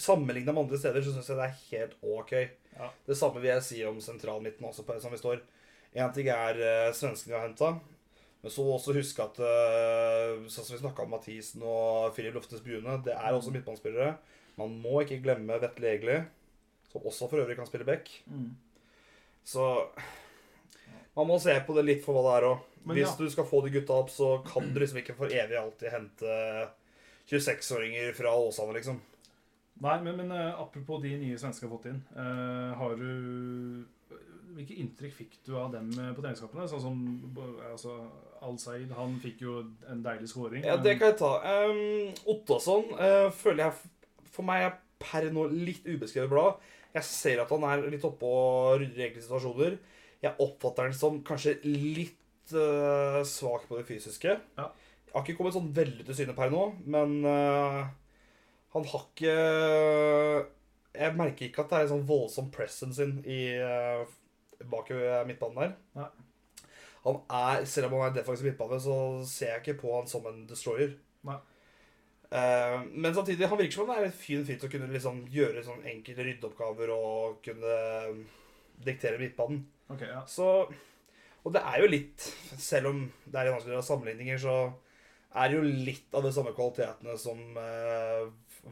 [0.00, 2.32] sammenligna med andre steder så syns jeg det er helt OK.
[2.78, 2.88] Ja.
[3.06, 5.42] Det samme vil jeg si om sentralmidten også, på- som vi står.
[5.92, 7.72] Én ting er uh, svenskene vi har henta,
[8.40, 12.62] men så også huske at uh, sånn som vi snakka om Mathisen og Filip Loftes
[12.64, 14.14] Bune, det er også midtbanespillere.
[14.56, 16.16] Man må ikke glemme Vetle Egli,
[16.92, 18.08] som også for øvrig kan spille back.
[18.30, 18.48] mm.
[19.50, 19.66] Så
[21.20, 22.66] man må se på det litt for hva det er òg.
[22.90, 23.14] Hvis ja.
[23.18, 26.36] du skal få de gutta opp, så kan du liksom ikke for evig alltid hente
[27.28, 28.98] 26-åringer fra Åsane, liksom.
[29.80, 32.00] Nei, men, men eh, apropos de nye svenskene har fått inn.
[32.16, 33.86] Uh, har du
[34.50, 36.66] Hvilke inntrykk fikk du av dem eh, på treningskampene?
[36.68, 36.96] Sånn som
[37.70, 37.94] altså,
[38.44, 40.64] Al-Said, han fikk jo en deilig scoring.
[40.66, 41.36] Ja, det kan jeg ta.
[41.70, 46.58] Um, Ottosson uh, føler jeg For meg er per nå litt ubeskrevet blad.
[46.96, 49.78] Jeg ser at han er litt oppe og rydder i enkelte situasjoner.
[50.20, 54.36] Jeg oppfatter den som kanskje litt uh, svak på det fysiske.
[54.58, 54.68] Ja.
[55.10, 57.82] Jeg har ikke kommet sånn veldig til syne per nå, men uh,
[58.70, 59.32] han har ikke
[60.94, 64.04] Jeg merker ikke at det er en sånn voldsom presence in i uh,
[64.70, 64.92] bak
[65.26, 65.72] midtbanen der.
[65.98, 66.10] Nei.
[67.06, 70.26] Han er, Selv om han er defensiv midtbane, så ser jeg ikke på han som
[70.28, 70.92] en destroyer.
[71.26, 71.38] Nei.
[72.30, 75.24] Uh, men samtidig, han virker som han er en fin fyr til å kunne liksom
[75.32, 77.78] gjøre sånn enkelte ryddeoppgaver og kunne
[78.84, 79.64] diktere midtbanen.
[79.90, 80.22] Ok, ja.
[80.30, 80.46] Så
[81.42, 82.26] Og det er jo litt
[82.60, 84.56] Selv om det er vanskelig å ha sammenligninger, så
[85.30, 88.24] er det jo litt av de samme kvalitetene som eh,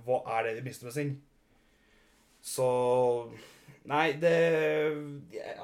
[0.07, 1.13] Hva er det vi mister med Sing?
[2.43, 2.69] Så
[3.89, 4.35] Nei, det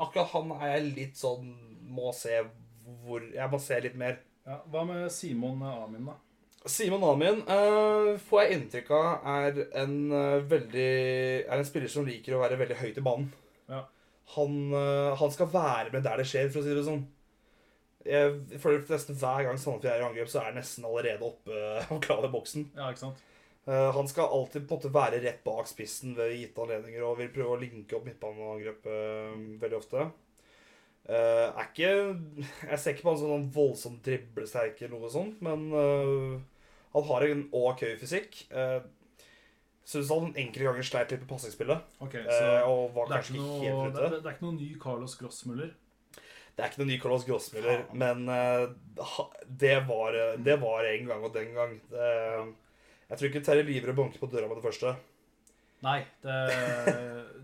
[0.00, 1.50] Akkurat han er jeg litt sånn
[1.94, 2.40] Må se
[3.04, 4.18] hvor Jeg må se litt mer.
[4.46, 4.60] ja.
[4.70, 6.18] Hva med Simon Amin, da?
[6.68, 10.88] Simon Amin eh, får jeg inntrykk av er en eh, veldig
[11.44, 13.26] Er en spiller som liker å være veldig høyt i banen.
[13.68, 13.82] Ja.
[14.32, 17.04] Han, eh, han skal være med der det skjer, for å si det sånn.
[18.04, 21.60] Jeg føler nesten hver gang Sandefjord er i angrep, så er han nesten allerede oppe
[21.94, 22.68] og klar i boksen.
[22.76, 23.22] Ja, ikke sant?
[23.64, 27.16] Eh, han skal alltid på en måte være rett bak spissen ved gitte anledninger og
[27.20, 30.08] vil prøve å linke opp midtbaneangrepet uh, veldig ofte.
[31.04, 31.88] Uh, er ikke
[32.70, 36.36] Jeg ser ikke på han som sånn voldsomt driblesterk eller noe sånt, men uh,
[36.94, 38.44] han har en OK fysikk.
[38.52, 38.84] Uh,
[39.84, 41.88] Syns han enkelte ganger sleit litt på passingsspillet.
[42.06, 44.04] Okay, eh, så og var det kanskje ikke noe, helt ute.
[44.14, 45.72] det, det er ikke noe ny Carlos Grossmuller?
[46.54, 47.96] Det er ikke noen ny Carlos Grossmuller, ja.
[47.98, 48.68] men eh,
[49.64, 51.74] det, var, eh, det var en gang og den gang.
[51.90, 52.12] Det,
[53.10, 54.94] jeg tror ikke Terje Livre banker på døra med det første.
[55.84, 56.38] Nei, det,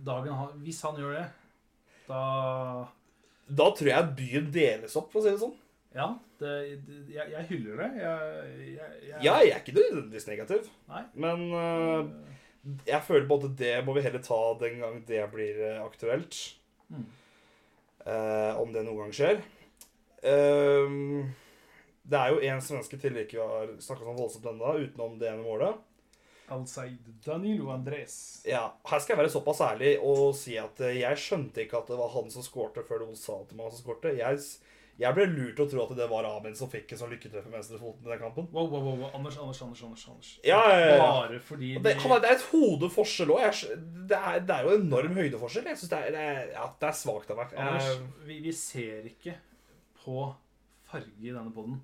[0.07, 1.27] dagen hvis han gjør det,
[2.07, 2.21] da
[3.51, 5.59] Da tror jeg byen deles opp, for å si det sånn.
[5.95, 6.07] Ja,
[6.39, 6.51] det,
[7.11, 7.89] jeg, jeg hyller det.
[7.99, 11.03] Jeg, jeg, jeg, Ja, jeg er ikke nødvendigvis negativ, Nei.
[11.19, 12.11] men uh,
[12.87, 16.39] jeg føler både det må vi heller ta den gang det blir eh, aktuelt.
[16.89, 17.07] Mm.
[18.07, 19.43] Uh, om det noen gang skjer.
[20.23, 21.27] Uh,
[22.11, 25.31] det er jo én svenske til vi ikke har snakka sånn voldsomt ennå, utenom det
[25.33, 25.87] ene målet.
[26.51, 28.43] Al-Said Danilo Andres.
[28.49, 31.99] Ja, Her skal jeg være såpass ærlig og si at jeg skjønte ikke at det
[32.01, 34.17] var han som skårte før noen sa til meg han som skårte.
[34.19, 34.41] Jeg,
[35.01, 37.47] Jeg ble lurt til å tro at det var Amin som fikk en sånn lykketreff
[37.49, 38.49] med venstrefoten i den kampen.
[38.53, 39.11] Wow, wow, wow, wow.
[39.17, 39.83] Anders, Anders, Anders.
[39.87, 40.33] Anders, Anders.
[40.45, 40.99] Ja, ja, ja.
[41.01, 43.63] Bare fordi Og Det, han det er et hodeforskjell òg.
[44.11, 45.71] Det, det er jo enorm høydeforskjell.
[45.73, 47.55] Jeg synes det er, det er, ja, det er svakt av meg.
[47.57, 49.39] Anders, Jeg- vi, vi ser ikke
[50.05, 50.27] på
[50.91, 51.81] farge i denne poden.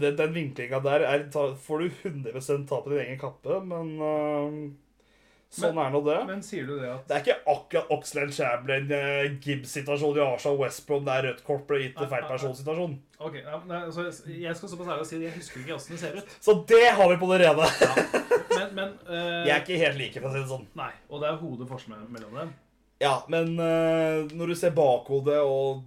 [0.00, 4.72] den, den vinklinga der er, får du 100 ta på din egen kappe, men øh,
[5.52, 6.18] sånn er nå det.
[6.28, 10.58] Men sier du det at Det er ikke akkurat Oxland Chamberlain uh, Gibbs-situasjon i Arsenal
[10.62, 12.98] West Brom der rødt kort ble gitt til feil person-situasjon.
[13.22, 16.02] Ok, ja, altså, Jeg skal såpass ærlig å si at jeg husker ikke åssen det
[16.02, 16.36] ser ut.
[16.42, 17.68] Så det har vi på det rene.
[18.52, 19.42] Men, men uh...
[19.46, 20.66] Jeg er ikke helt like, for å si det sånn.
[20.78, 22.54] Nei, og det er hodet forskjell mellom dem.
[23.02, 25.84] Ja, men uh, når du ser bakhodet og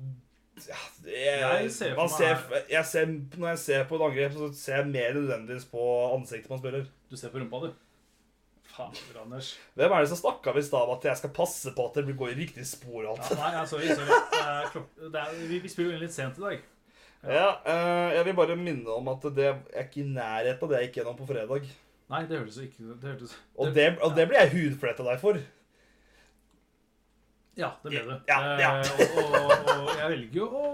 [0.56, 4.36] ja, jeg, Jeg ser for meg ser, jeg ser, Når jeg ser på et angrep,
[4.38, 6.86] så ser jeg mer nødvendigvis på ansiktet man spiller.
[7.12, 7.85] Du ser på rumpa, du.
[8.76, 9.54] Fader, Anders.
[9.80, 12.16] Hvem er det som snakka i stad om at jeg skal passe på at det
[12.20, 13.06] går i riktig spor?
[13.06, 13.30] og alt?
[13.32, 13.88] Ja, nei, ja, sorry.
[13.88, 16.64] Det er det vi, vi spiller jo inn litt sent i dag.
[17.26, 20.82] Ja, øh, Jeg vil bare minne om at det er ikke i nærheten av det
[20.82, 21.70] jeg gikk gjennom på fredag.
[22.12, 25.40] Nei, det hørtes ikke det hørtes, Og det, og det blir jeg hudfletta deg for.
[27.58, 28.20] Ja, det ble det.
[28.28, 28.72] Ja, ja.
[28.84, 30.66] Eh, og, og, og jeg velger jo å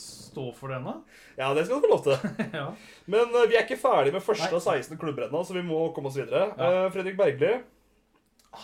[0.00, 0.94] stå for denne.
[1.36, 2.16] Ja, det skal du få lov til.
[2.60, 2.66] ja.
[3.10, 5.84] Men uh, vi er ikke ferdig med første av 16 klubber ennå, så vi må
[5.96, 6.48] komme oss videre.
[6.56, 6.84] Ja.
[6.86, 7.52] Uh, Fredrik Bergli.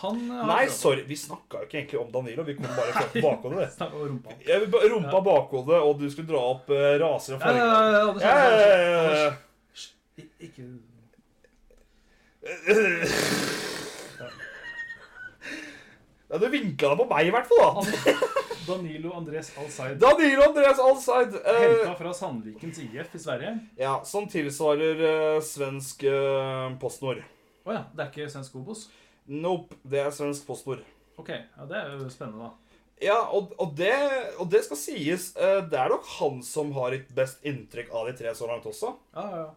[0.02, 0.74] Han eh, Nei, prøvd.
[0.76, 1.02] sorry.
[1.08, 2.42] Vi snakka jo ikke egentlig om Danilo.
[2.44, 3.68] Vi kom bare fra bakhodet.
[3.80, 4.82] rumpa om rumpa.
[4.92, 8.20] Rumpa bakhodet, og du skulle dra opp uh, raser og Ja, ja, farger.
[8.20, 9.32] ja, Ja, ja, ja, ja, ja.
[10.44, 10.62] Ikke
[16.28, 17.78] Ja, Du vinkla det på meg, i hvert fall.
[17.78, 18.12] da.
[18.68, 19.96] Danilo Andres Alsaid.
[20.02, 21.34] Danilo Andres Alsaid.
[21.40, 23.54] eh, Henta fra Sandvikens IF i Sverige.
[23.80, 27.22] ja, som tilsvarer eh, svensk uh, PostNord.
[27.64, 28.86] Å ja, det er ikke svensk Obos?
[29.28, 30.84] Nope, det er svensk PostNord.
[31.18, 32.52] Ok, ja, det er jo spennende, da.
[33.00, 33.94] Ja, og, og, det,
[34.42, 35.30] og det skal sies.
[35.38, 38.66] eh, det er nok han som har et best inntrykk av de tre så langt
[38.68, 38.92] også.
[39.16, 39.48] Ja, ja, ja.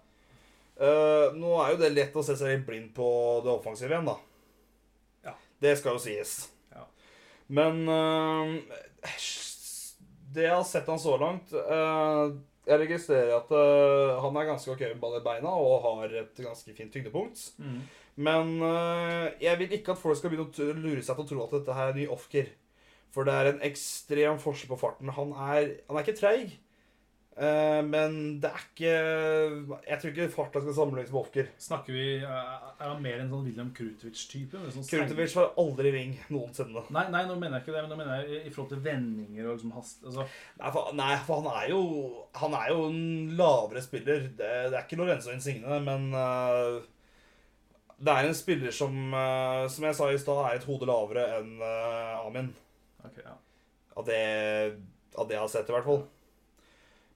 [0.82, 3.08] Eh, nå er jo det lett å se seg litt blind på
[3.44, 4.16] det offensive igjen, da.
[5.28, 5.36] Ja.
[5.62, 6.38] Det skal jo sies.
[7.52, 8.48] Men uh,
[10.32, 12.32] det jeg har sett han så langt uh,
[12.64, 16.42] Jeg registrerer at uh, han er ganske ok med ball i beina og har et
[16.46, 17.44] ganske fint tyngdepunkt.
[17.60, 17.82] Mm.
[18.22, 18.50] Men
[19.40, 21.78] jeg vil ikke at folk skal begynne å lure seg til å tro at dette
[21.78, 22.50] her er ny off-gear.
[23.16, 25.10] For det er en ekstrem forskjell på farten.
[25.16, 26.52] Han er, han er ikke treig.
[27.38, 28.92] Eh, men det er ikke
[29.88, 31.48] Jeg tror ikke farta skal sammenlignes med off-gear.
[31.62, 32.28] Snakker vi Er
[32.82, 34.58] er han mer en sånn William Krutovic-type?
[34.74, 36.82] sånn Krutovic var aldri ring noensinne.
[36.90, 38.82] Nei, nei, nå mener jeg ikke det, men nå mener jeg i- i forhold til
[38.86, 40.04] vendinger og liksom hast...
[40.04, 40.26] Altså,
[40.60, 41.82] Nei, for, nei, for han er jo
[42.42, 44.26] Han er jo en lavere spiller.
[44.34, 46.82] Det, det er ikke Lorenzo Insigne, men uh,
[48.02, 51.28] det er en spiller som, uh, som jeg sa i stad, er et hode lavere
[51.38, 52.50] enn uh, Amin.
[53.06, 53.36] Okay, ja.
[53.98, 54.22] Av det,
[55.18, 56.02] av det jeg har sett, i hvert fall.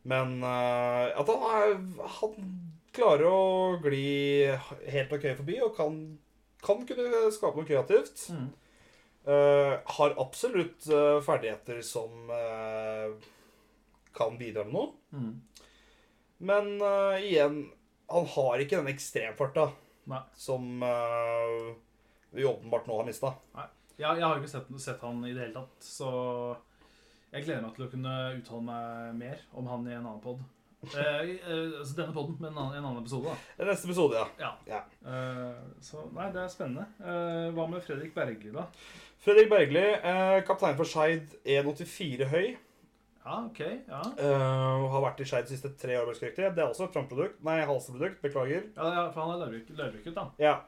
[0.05, 1.77] Men eh, at han, er,
[2.19, 2.49] han
[2.95, 3.39] klarer å
[3.83, 4.45] gli
[4.93, 5.97] helt ok forbi og kan,
[6.63, 8.27] kan kunne skape noe kreativt.
[8.33, 8.51] Mm.
[9.25, 13.15] Uh, har absolutt uh, ferdigheter som uh,
[14.13, 14.91] kan bidra med noe.
[15.17, 15.31] Mm.
[16.45, 16.67] Men
[17.23, 17.55] igjen,
[18.11, 19.69] han har ikke den ekstremfarta
[20.37, 20.83] som
[22.35, 23.31] vi åpenbart nå har mista.
[23.55, 23.65] Nei,
[23.97, 26.11] jeg har ikke sett, sett han i det hele tatt, så
[27.35, 30.43] jeg gleder meg til å kunne uttale meg mer om han i en annen pod.
[30.85, 33.65] Eh, eh, altså denne poden, men en annen, en annen episode, da.
[33.71, 34.27] Neste episode, ja.
[34.39, 34.51] Ja.
[34.69, 34.81] Ja.
[35.09, 36.85] Eh, så nei, det er spennende.
[37.01, 38.67] Eh, hva med Fredrik Bergli, da?
[39.25, 42.47] Fredrik Bergli, eh, kaptein for Skeid, 1,84 høy.
[43.25, 43.59] Ja, ok.
[43.89, 44.03] ja.
[44.21, 46.05] Eh, har vært i Skeid de siste tre år.
[46.11, 46.55] hvis jeg husker riktig.
[46.55, 47.39] Det er også et framprodukt.
[47.47, 48.19] Nei, halsprodukt.
[48.21, 48.67] Beklager.
[48.77, 50.27] Ja, ja, for han er løvrykket Larvik-gutt, da.
[50.37, 50.59] Ja.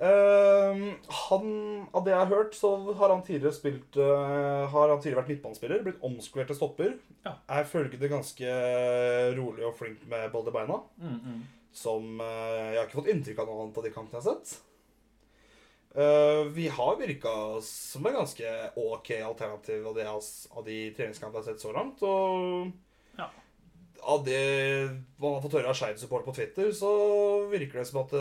[0.00, 0.82] Eh,
[1.28, 1.50] han,
[1.92, 5.32] av det jeg har hørt, så har han tidligere spilt uh, Har han tidligere vært
[5.34, 5.82] midtbanespiller.
[5.84, 6.96] Blitt omskolert til stopper.
[7.26, 7.34] Ja.
[7.52, 8.56] Er følgende ganske
[9.36, 10.80] rolig og flink med ball i beina.
[10.96, 11.44] Mm, mm.
[11.76, 14.34] Som uh, Jeg har ikke fått inntrykk av noe annet av de kampene jeg har
[14.34, 14.58] sett.
[15.94, 21.48] Eh, vi har virka som en ganske ok alternativ av, det, av de treningskampene jeg
[21.48, 22.02] har sett så langt.
[22.06, 22.70] Og
[23.18, 23.26] Ja.
[24.02, 28.14] av det man har fått høre av Skeid-support på Twitter, så virker det som at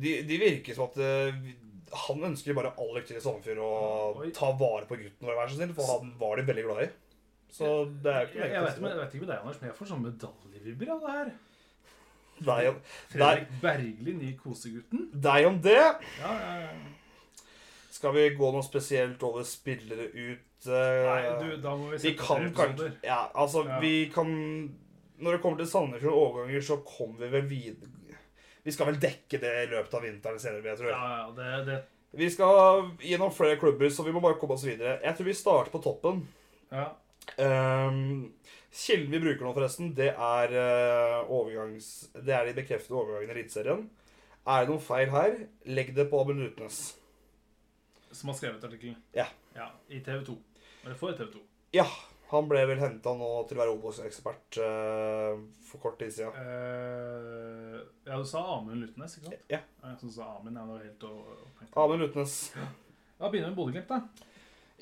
[0.00, 1.36] de, de virker som at eh,
[2.08, 4.30] han ønsker bare all lykke til i Sandefjord og Oi.
[4.34, 6.88] ta vare på gutten vår, vær så snill, for han var de veldig glad i.
[7.54, 7.68] Så
[8.02, 9.76] det er jo ikke Jeg, jeg, vet, jeg vet ikke med deg, Anders, men jeg
[9.78, 11.30] får sånn medaljevibber av det her.
[12.44, 12.78] Deg om,
[13.12, 15.04] Fredrik Bergli, ny kosegutten.
[15.22, 15.78] deg om det.
[16.18, 16.72] Ja, ja, ja.
[17.94, 22.00] Skal vi gå noe spesielt over spillere ut eh, Nei, du, da må vi Vi
[22.08, 22.96] sette kan kanskje episoder.
[23.06, 24.32] Ja, altså, vi kan
[25.22, 27.92] Når det kommer til Sandefjord overganger, så kommer vi vel videre
[28.64, 30.92] Vi skal vel dekke det i løpet av vinteren senere, jeg tror.
[30.94, 31.80] Ja, ja, det, det
[32.16, 34.96] Vi skal gjennom flere klubber, så vi må bare komme oss videre.
[35.04, 36.22] Jeg tror vi starter på toppen.
[36.72, 36.86] Ja.
[37.36, 38.32] Um,
[38.74, 41.90] kilden vi bruker nå, forresten, det er eh, overgangs...
[42.16, 43.84] Det er de bekreftede overgangene i Eliteserien.
[44.44, 45.38] Er det noen feil her,
[45.76, 46.80] legg det på Abel Rutnes.
[48.14, 48.96] Som har skrevet artikkelen.
[49.16, 49.28] Ja.
[49.56, 49.68] ja.
[49.88, 50.34] I TV 2.
[50.84, 51.44] Eller for TV 2.
[51.76, 51.86] Ja,
[52.30, 55.34] han ble vel henta nå til å være Obos-ekspert uh,
[55.68, 56.32] for kort tid siden.
[56.32, 59.44] Uh, ja, du sa Amund Lutnes, ikke sant?
[59.52, 59.60] Ja.
[59.84, 60.56] Jeg som sa Amund.
[60.56, 61.76] Jeg var helt opphengt.
[61.84, 62.34] Amund Lutnes.
[62.56, 63.98] Ja, begynner med Bodø-Glimt, da.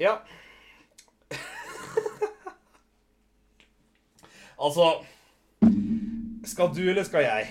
[0.01, 0.15] Ja.
[4.65, 5.05] altså
[6.45, 7.49] Skal du, eller skal jeg?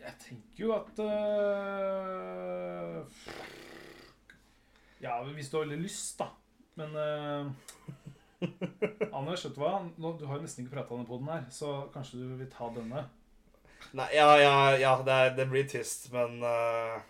[0.00, 1.06] Jeg tenker jo at uh,
[5.00, 6.39] Ja, hvis du har veldig lyst, da.
[6.80, 7.46] Men øh,
[9.18, 9.74] Anders, vet du hva?
[10.00, 12.70] Nå, du har jo nesten ikke prata på den her, så kanskje du vil ta
[12.74, 13.04] denne.
[13.96, 17.00] Nei, ja, ja, ja det, er, det blir trist, men uh...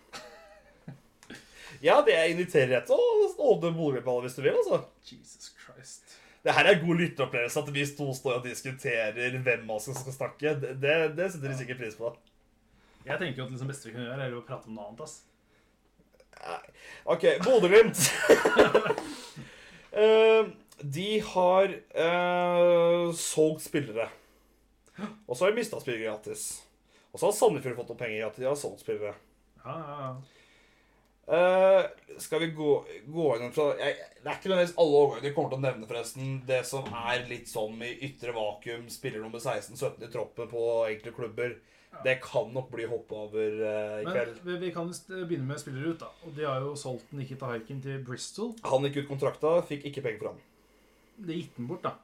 [1.81, 4.83] Ja, det jeg inviterer deg til å åpne boligballet hvis du vil, altså.
[5.07, 6.17] Jesus Christ.
[6.41, 9.97] Det her er god lytteopplevelse, at vi to står og diskuterer hvem av oss som
[9.97, 10.55] skal snakke.
[10.61, 12.11] Det, det, det setter de sikkert pris på.
[13.05, 15.05] Jeg tenker jo at liksom beste vi kan gjøre, er å prate om noe annet.
[15.05, 15.21] ass.
[16.41, 16.61] Nei.
[17.13, 18.03] OK, Bodø-Glimt.
[19.91, 24.09] Eh, de har eh, solgt spillere.
[25.27, 26.45] Og så har de mista spillere gratis.
[27.11, 29.15] Og så har Sandefjord fått noen penger i at de har solgt spillere.
[29.65, 30.13] Ja, ja, ja.
[31.31, 31.85] Uh,
[32.19, 32.71] skal vi gå,
[33.05, 35.87] gå gjennom fra jeg, Det er ikke nødvendigvis alle overganger de kommer til å nevne,
[35.87, 36.31] forresten.
[36.47, 41.13] Det som er litt sånn i ytre vakuum, spiller nummer 16-17 i troppen på enkelte
[41.15, 41.53] klubber.
[42.05, 44.37] Det kan nok bli hoppet over uh, i Men kveld.
[44.45, 46.07] vi, vi kan begynne med spillere ut, da.
[46.25, 48.53] Og de har jo solgt Nikita Haikin til Bristol.
[48.65, 50.39] Han gikk ut kontrakta, fikk ikke penger for ham.
[51.21, 51.97] Det gitt den bort, da.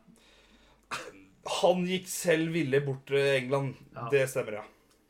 [1.61, 3.79] Han gikk selv villig bort til England.
[3.95, 4.09] Ja.
[4.11, 4.65] Det stemmer, ja.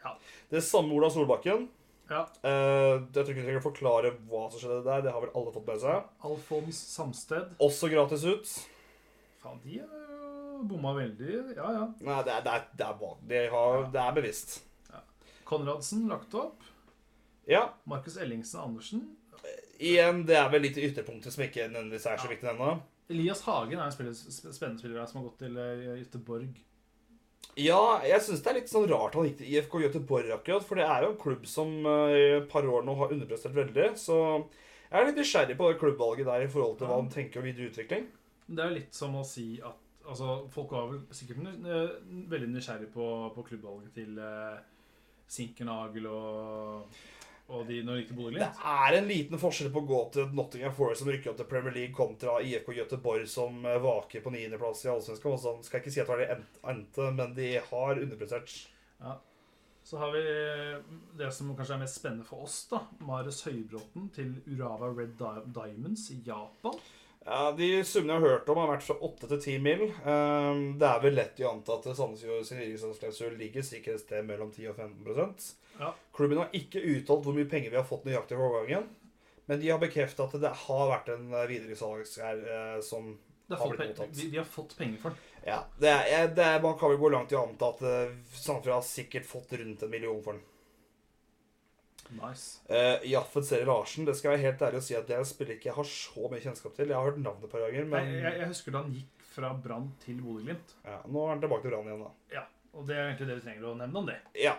[0.05, 0.13] Ja.
[0.53, 1.67] Det samme Ola Solbakken.
[2.07, 2.23] Ja.
[2.45, 5.03] Uh, jeg tror ikke vi trenger å forklare hva som skjedde der.
[5.07, 6.11] Det har vel alle fått med seg.
[6.29, 7.57] Alfons Samsted.
[7.63, 8.53] Også gratis ut.
[9.41, 10.16] Faen, de er
[10.63, 11.35] bomma veldig.
[11.57, 11.85] Ja, ja.
[12.01, 14.57] Nei, det er, det er, det er, det har, det er bevisst.
[15.47, 16.63] Konradsen lagt opp.
[17.47, 17.69] Ja.
[17.87, 19.03] Markus Ellingsen Andersen.
[19.79, 22.33] Igjen, det er vel litt i ytterpunktet som ikke nødvendigvis er så Ja.
[22.33, 22.71] viktig ennå.
[23.09, 26.49] Elias Hagen er en spiller, spennende spiller som har gått til uh, Göteborg.
[27.57, 30.77] Ja, jeg syns det er litt sånn rart han gikk til IFK Göteborg akkurat, for
[30.77, 33.87] det er jo en klubb som eh, i et par år nå har underprestert veldig.
[33.97, 34.17] Så
[34.91, 37.47] jeg er litt nysgjerrig på det klubbvalget der i forhold til hva han tenker om
[37.47, 38.05] videre utvikling.
[38.45, 41.43] Det er jo litt som å si at altså, Folk var vel sikkert
[42.31, 44.57] veldig nysgjerrig på, på klubbvalget til uh,
[45.27, 46.97] Sinkernagel og,
[47.51, 50.33] og de når de gikk til Det er en liten forskjell på å gå til
[50.35, 54.33] Nottingham Forest som rykker opp til Premier League, kontra IFK Göteborg som eh, vaker på
[54.35, 55.39] niendeplass i Allsvenskan.
[55.43, 55.63] Sånn.
[55.67, 58.55] Skal ikke si at det endte, men de har underprestert.
[59.87, 60.21] Så har vi
[61.15, 62.81] det som kanskje er mest spennende for oss, da.
[63.07, 65.15] Marius Høybråten til Urava Red
[65.55, 66.75] Diamonds i Japan.
[67.27, 69.81] Ja, De summene jeg har hørt om, har vært fra 8 til 10 mil.
[70.07, 74.27] Um, det er vel lett å anta at Sandnes sin virksomhetsklausul ligger sikkert et sted
[74.29, 75.35] mellom 10 og 15
[75.81, 75.91] Ja.
[76.15, 78.87] Klubben har ikke uttalt hvor mye penger vi har fått nøyaktig for overgangen.
[79.47, 83.13] Men de har bekreftet at det har vært en videresalgsgreie videresalgs eh, som
[83.49, 84.15] har Har blitt mottatt.
[84.15, 85.35] de, de har fått penger for den.
[85.47, 88.15] Ja, det er, det er, Man kan vel gå langt i å anta at eh,
[88.35, 90.43] Sandefjord har sikkert fått rundt en million for den.
[92.15, 92.61] Nice.
[92.69, 95.57] Uh, Jaffet Seri Larsen, det skal jeg helt ærlig si at det er en spiller
[95.57, 96.91] ikke jeg har så mye kjennskap til.
[96.91, 99.27] Jeg har hørt navnet et par ganger, men Jeg, jeg, jeg husker da han gikk
[99.37, 100.75] fra Brann til Bodø-Glimt.
[100.87, 102.37] ja, nå er han tilbake til Brann igjen, da.
[102.39, 104.17] Ja, og det er egentlig det vi trenger å nevne om det.
[104.39, 104.55] Ja.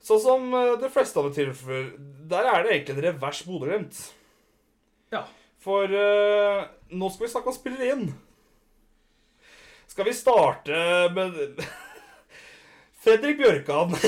[0.00, 1.90] Sånn som eh, de fleste av det tilfeller
[2.30, 4.00] Der er det egentlig en revers Bodø-Glimt.
[5.12, 5.26] Ja.
[5.60, 6.62] For uh,
[6.96, 8.06] nå skal vi snakke om spillere inn.
[9.90, 10.78] Skal vi starte
[11.12, 11.36] med
[13.00, 13.94] Fredrik Bjørkan.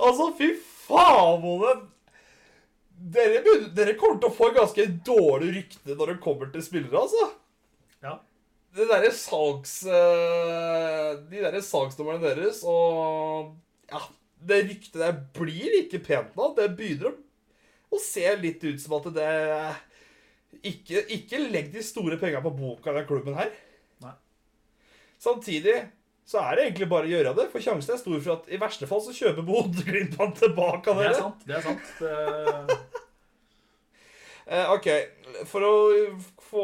[0.00, 0.50] Ja, altså, fy
[0.86, 1.86] faen,
[3.00, 3.40] Dere,
[3.72, 7.30] dere kommer til å få ganske dårlig rykte når det kommer til spillere, altså.
[8.04, 8.18] ja.
[8.76, 9.78] det derre salgs...
[9.88, 13.54] eh, de derre salgsnumrene deres og
[13.88, 14.02] Ja,
[14.50, 16.52] det ryktet der blir ikke pent nå.
[16.58, 17.16] Det begynner å,
[17.96, 19.32] å se litt ut som at det
[20.60, 23.48] Ikke, ikke legg de store penga på boka i den klubben her.
[25.20, 25.76] Samtidig
[26.30, 28.58] så er det egentlig bare å gjøre det, for sjansen er stor for at i
[28.60, 31.10] verste fall så kjøper Bodø-Glimt han tilbake av dere.
[31.10, 31.42] Det er sant.
[31.48, 31.92] Det er sant.
[32.00, 32.78] Det,
[34.50, 34.86] Eh, OK,
[35.46, 35.74] for å
[36.42, 36.62] få,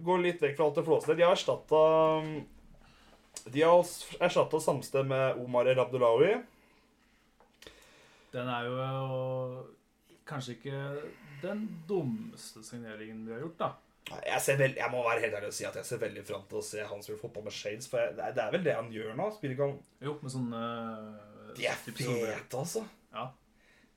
[0.00, 1.80] gå litt vekk fra alt det flåsete De har erstatta
[3.52, 3.90] De har
[4.24, 6.38] erstatta Samsted med Omar El Abdullahi.
[8.32, 9.66] den er jo
[10.28, 10.80] kanskje ikke
[11.42, 13.68] den dummeste signeringen vi har gjort, da.
[14.08, 16.44] Jeg, ser vel, jeg må være helt ærlig og si at jeg ser veldig fram
[16.48, 17.88] til å se han spille fotball med shades.
[17.90, 19.28] For jeg, det, er, vel det han gjør nå?
[19.36, 22.84] Spiller ikke han Jo, med sånn uh, De er fete, altså.
[23.14, 23.26] Ja.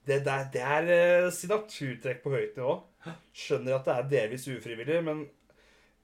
[0.07, 0.89] det, det, er, det er
[1.27, 2.79] uh, signaturtrekk på høyt nivå.
[3.43, 5.23] Skjønner at det er delvis ufrivillig, men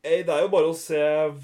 [0.01, 1.01] eh, det er jo bare å se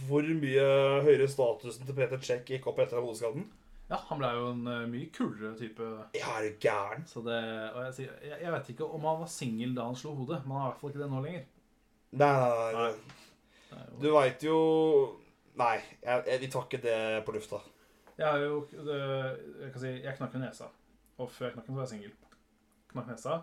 [0.07, 0.69] hvor mye
[1.05, 3.45] høyere statusen til Peter Check gikk opp etter hodeskaden.
[3.91, 5.85] Ja, han ble jo en uh, mye kulere type.
[6.17, 7.03] Ja, er du gæren?
[7.09, 7.41] Så det,
[7.75, 10.55] og jeg, jeg, jeg vet ikke om han var singel da han slo hodet, men
[10.55, 11.43] han er i hvert fall ikke det nå lenger.
[12.13, 12.93] Nei, nei, nei.
[13.73, 13.85] Nei.
[14.01, 14.57] Du veit jo
[15.57, 17.59] Nei, jeg, jeg, vi tar ikke det på lufta.
[18.17, 18.99] Jeg har jo det,
[19.61, 20.69] Jeg kan si Jeg knakk nesa.
[21.21, 22.13] Og før jeg knakk den, var jeg singel.
[22.93, 23.39] Knakk nesa.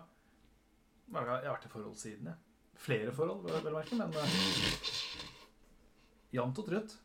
[1.11, 2.39] Jeg har vært i forhold siden, jeg.
[2.81, 4.35] Flere forhold, vel å merke, men uh,
[6.33, 6.95] Jevnt og trutt.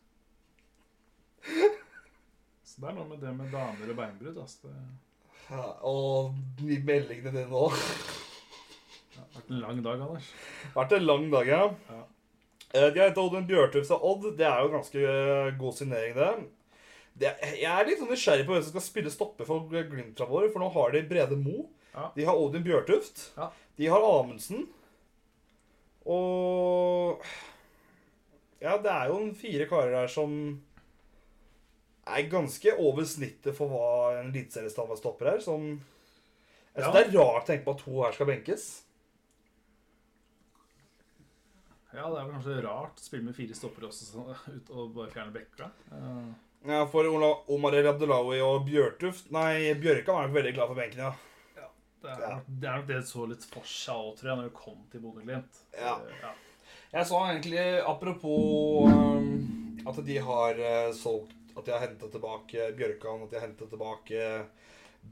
[2.63, 4.39] Så det er noe med det med damer og beinbrudd.
[4.43, 4.71] Altså.
[5.51, 7.67] Ja, og de meldingene dine nå.
[9.47, 10.29] Vært en lang dag, Anders.
[10.75, 11.63] Vært en lang dag, ja.
[11.89, 12.03] Ja.
[12.73, 14.29] Eh, De har henta Oddin Bjørtuft av Odd.
[14.37, 16.31] Det er jo ganske eh, god signering, det.
[17.15, 17.33] det.
[17.61, 20.51] Jeg er litt sånn nysgjerrig på hvem som skal spille stopper for Glimt framover.
[20.51, 21.69] For nå har de Brede Mo.
[21.95, 22.09] Ja.
[22.15, 23.29] De har Odin Bjørtuft.
[23.37, 23.49] Ja.
[23.77, 24.67] De har Amundsen.
[26.07, 27.23] Og
[28.61, 30.31] Ja, det er jo en fire karer her som
[32.07, 33.89] er ganske over snittet for hva
[34.21, 35.39] en eliteseriestamme stopper her.
[35.43, 35.67] Som
[36.75, 36.91] Jeg syns Ja.
[36.93, 38.83] det er rart å tenke på at to her skal benkes.
[41.97, 44.91] Ja, det er vel kanskje rart å spille med fire stoppere også, sånn, ut og
[44.93, 45.71] bare fjerne bekka.
[45.89, 46.27] Uh.
[46.67, 47.07] Ja, for
[47.53, 51.13] Omar El Abdelawi og Bjørtuft Nei, Bjørkan var nok veldig glad for benken, ja.
[52.01, 52.31] det, er, Ja.
[52.47, 55.03] det er nok det så litt for seg òg, tror jeg, når vi kom til
[55.05, 55.61] Bodø-Glimt.
[55.77, 55.95] Ja.
[56.01, 56.33] Eh, ja.
[56.93, 62.69] Jeg så egentlig, apropos um, at de har uh, solgt At de har hentet tilbake
[62.77, 64.23] Bjørkan, at de har hentet tilbake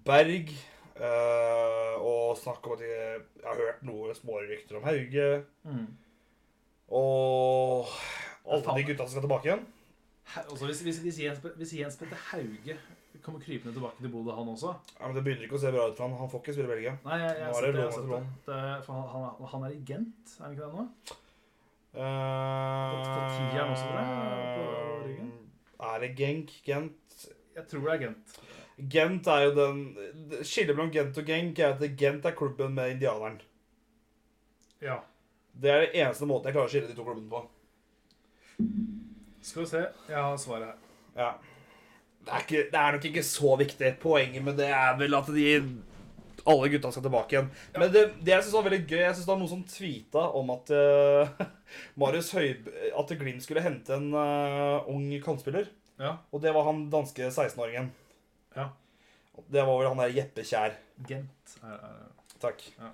[0.06, 0.52] Berg.
[1.02, 5.30] uh, og snakk om at de Jeg har hørt noen smårykter om Hauge.
[5.66, 5.88] Mm.
[6.90, 7.88] Og
[8.46, 9.66] alle de gutta som skal tilbake igjen.
[10.36, 12.78] Altså, hvis, hvis, hvis, Jens, hvis Jens Petter Hauge
[13.22, 15.86] kommer krypende tilbake til Bodø, han også Ja, men Det begynner ikke å se bra
[15.90, 16.18] ut for han.
[16.20, 16.96] Han får ikke spille Belgia.
[17.06, 20.58] Nei, jeg, jeg, jeg, jeg det for han, han, han er i Gent, er han
[20.58, 20.88] ikke det nå?
[21.96, 22.02] Uh,
[22.92, 24.08] Fått også, jeg,
[24.52, 24.66] på
[25.06, 25.32] ryggen.
[25.90, 26.52] Er det Genk?
[26.66, 27.26] Gent?
[27.56, 28.38] Jeg tror det er Gent.
[28.92, 29.78] Gent er jo den
[30.44, 33.38] Skillet mellom Gent og Genk er at Gent er klubben med indianeren.
[34.84, 35.00] Ja.
[35.62, 37.43] Det er det eneste måten jeg klarer å skille de to klubbene på.
[39.45, 39.84] Skal vi se.
[40.10, 40.80] Jeg har svaret her.
[41.16, 41.34] Ja.
[42.26, 43.91] Det er, ikke, det er nok ikke så viktig.
[44.01, 45.49] Poenget med det er vel at de
[46.45, 47.49] alle gutta skal tilbake igjen.
[47.78, 50.26] Men det, det jeg synes var veldig gøy Jeg synes det var noen som tweeta
[50.38, 51.45] om at uh,
[52.01, 52.68] Marius Høib
[52.99, 55.70] At Glimt skulle hente en uh, ung kantspiller.
[56.01, 56.18] Ja.
[56.36, 57.89] Og det var han danske 16-åringen.
[58.58, 58.70] Ja.
[59.51, 60.76] Det var vel han der Jeppe Kjær.
[61.08, 61.58] Gent
[62.41, 62.62] Takk.
[62.78, 62.91] Ja.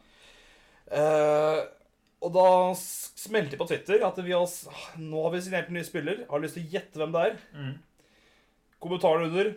[0.92, 1.60] Eh,
[2.22, 2.46] og da
[2.78, 4.46] smelter smelte på Twitter at vi har,
[5.02, 6.24] nå har vi signert en ny spiller.
[6.30, 7.36] Har lyst til å gjette hvem det er.
[7.58, 7.74] mm.
[8.82, 9.52] Kommentaren under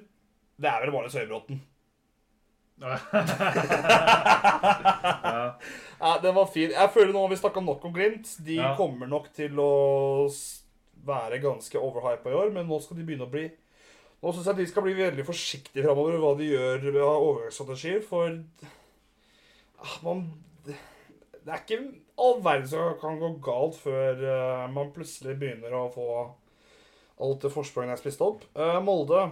[0.60, 1.62] Det er vel bare Søybråten.
[2.84, 2.98] ja.
[6.00, 6.72] Ja, den var fin.
[6.74, 8.36] Jeg føler nå har vi snakka nok om Glimt.
[8.44, 8.74] De Ja.
[8.76, 10.28] kommer nok til å
[11.04, 13.50] være ganske overhypa i år, men nå skal de begynne å bli
[14.24, 18.38] Nå syns jeg de skal bli veldig forsiktige framover hva de gjør av overgangsstrategier, for
[19.84, 20.22] ah, man
[21.44, 21.78] Det er ikke
[22.24, 26.06] all verden som kan gå galt før uh, man plutselig begynner å få
[27.24, 28.46] alt det forspranget er spist opp.
[28.56, 29.26] Uh, Molde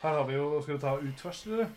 [0.00, 1.72] Her har vi jo Skal vi ta ut først, eller?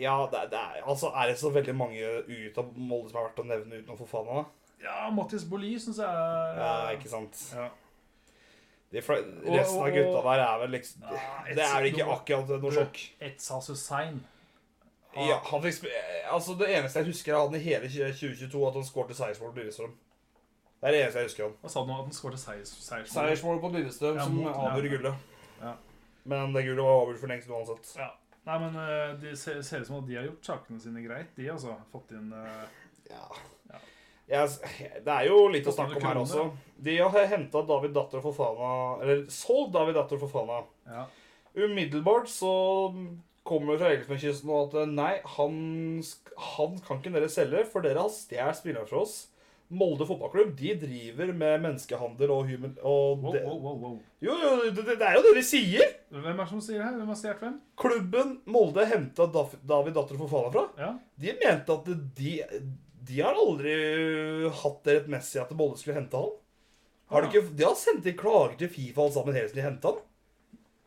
[0.00, 3.28] Ja, det, det er, altså, er det så veldig mange ut av Molde som er
[3.28, 4.50] verdt å nevne uten å få faen av?
[4.82, 7.38] Ja, Mattis Boli syns jeg er Ja, ikke sant?
[7.54, 7.68] Ja.
[8.92, 12.98] Resten av gutta der er vel liksom Det er vel ikke akkurat noe sjokk.
[13.22, 14.18] Etsas Hussein.
[15.16, 15.92] Ja, han fikk sp-
[16.32, 19.60] altså Det eneste jeg husker av han i hele 2022, at han skåret seiersmål på
[19.60, 19.92] Lillestrøm.
[20.80, 21.54] Det er det eneste jeg husker han.
[21.62, 21.98] Hva sa du nå?
[22.00, 22.72] At han skåret seiers...
[22.86, 25.30] seiers Seiersmål på Lillestrøm Ja, som avgjorde gullet.
[25.60, 25.76] Ja.
[26.24, 27.94] Men det gullet var avgjort for lengst uansett.
[28.00, 28.08] Ja.
[28.42, 31.50] Nei, men eh, det ser, ut som at de har gjort sakene sine greit, de
[31.52, 31.76] altså.
[31.92, 32.64] Fått inn uh...
[33.10, 33.26] Ja.
[33.70, 33.82] Ja.
[34.32, 34.56] Yes,
[35.06, 36.48] det er jo litt å snakke om her også.
[36.82, 40.62] De har henta David Datter Fofana Eller solgt David Datter Fofana.
[40.88, 41.04] Ja.
[41.54, 42.54] Umiddelbart så
[43.46, 45.56] kommer fra Elfenbenskysten og at nei, han,
[46.54, 49.16] han kan ikke dere selge, for dere har stjålet spillere fra oss.
[49.72, 52.74] Molde fotballklubb de driver med menneskehandel og human...
[52.84, 53.94] Og Wow, det, wow, wow, wow.
[54.20, 55.94] jo, jo, det, det er jo det de sier!
[56.12, 56.98] Hvem er det som sier det her?
[57.00, 57.54] Hvem har stjålet hvem?
[57.80, 60.66] Klubben Molde henta David Datter Fofana fra.
[60.76, 60.90] Ja.
[61.24, 61.88] De mente at
[62.20, 62.34] de,
[63.08, 63.72] de har aldri
[64.60, 66.34] hatt det rettmessig at Molde skulle hente han.
[67.12, 67.32] Har de, Ah.
[67.32, 70.04] ikke, de har sendt inn klager til Fifa alle sammen helt siden de henta han.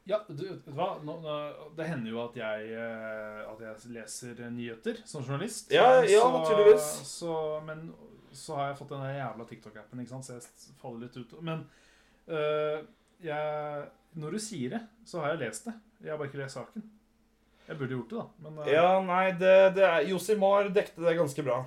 [0.06, 0.99] Ja, du, vet du hva?
[1.01, 1.36] Nå, nå,
[1.74, 5.72] det hender jo at jeg, eh, at jeg leser nyheter som journalist.
[5.74, 6.89] Ja, ja, så, naturligvis.
[7.10, 7.88] Så, men
[8.30, 10.28] så har jeg fått den jævla TikTok-appen, ikke sant?
[10.28, 11.34] så jeg faller litt ut.
[11.41, 11.66] Men
[12.30, 12.86] øh,
[13.26, 13.88] jeg,
[14.22, 15.74] når du sier det, så har jeg lest det.
[16.03, 16.86] Jeg har bare ikke lest saken.
[17.66, 18.45] Jeg burde gjort det, da.
[18.45, 18.72] Men øh.
[18.76, 21.64] Ja, nei, det, det er Josimar dekte det ganske bra.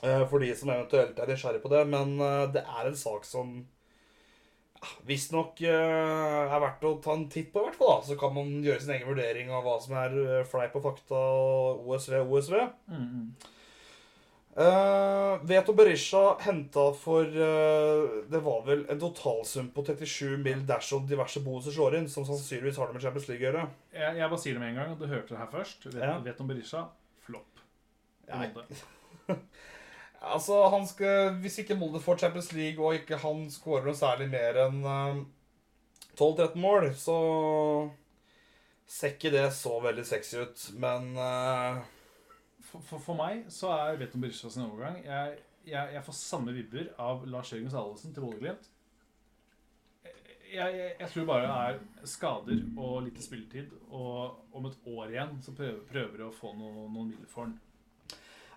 [0.00, 1.86] For de som eventuelt er nysgjerrig på det.
[1.88, 2.18] Men
[2.52, 3.62] det er en sak som
[5.08, 7.94] visstnok uh, er verdt å ta en titt på, i hvert fall.
[8.00, 8.08] da.
[8.08, 11.16] Så kan man gjøre sin egen vurdering av hva som er eh, fleip og fakta
[11.16, 12.60] og OSV OSV.
[12.90, 13.56] mm, mm.
[14.60, 21.06] Uh, Veto Berisha henta for uh, Det var vel en totalsum på 37 mil dersom
[21.06, 23.66] diverse bonuser slår inn, som sannsynligvis har det med Champions League å gjøre.
[23.94, 25.86] Jeg, jeg bare sier det med en gang, og du hørte det her først.
[25.94, 26.48] Vet, Ja.
[26.50, 26.88] Berisha?
[27.28, 27.62] Flopp.
[28.26, 28.42] Ja.
[30.20, 34.58] Altså, skal, Hvis ikke Molde får Champions League, og ikke han skårer noe særlig mer
[34.66, 35.22] enn eh,
[36.18, 37.16] 12-13 mål, så
[38.90, 40.66] ser ikke det så veldig sexy ut.
[40.82, 41.80] Men uh...
[42.70, 46.52] For, for, for meg så er Veton Berisha sin overgang jeg, jeg, jeg får samme
[46.54, 48.68] vibber av Lars Jørgen Salvesen til Bodø-Glimt.
[50.50, 51.56] Jeg, jeg, tror bare det
[52.04, 56.52] er skader og lite spilletid, og om et år igjen så prøver, prøver å få
[56.58, 57.54] noe, noen midler for han.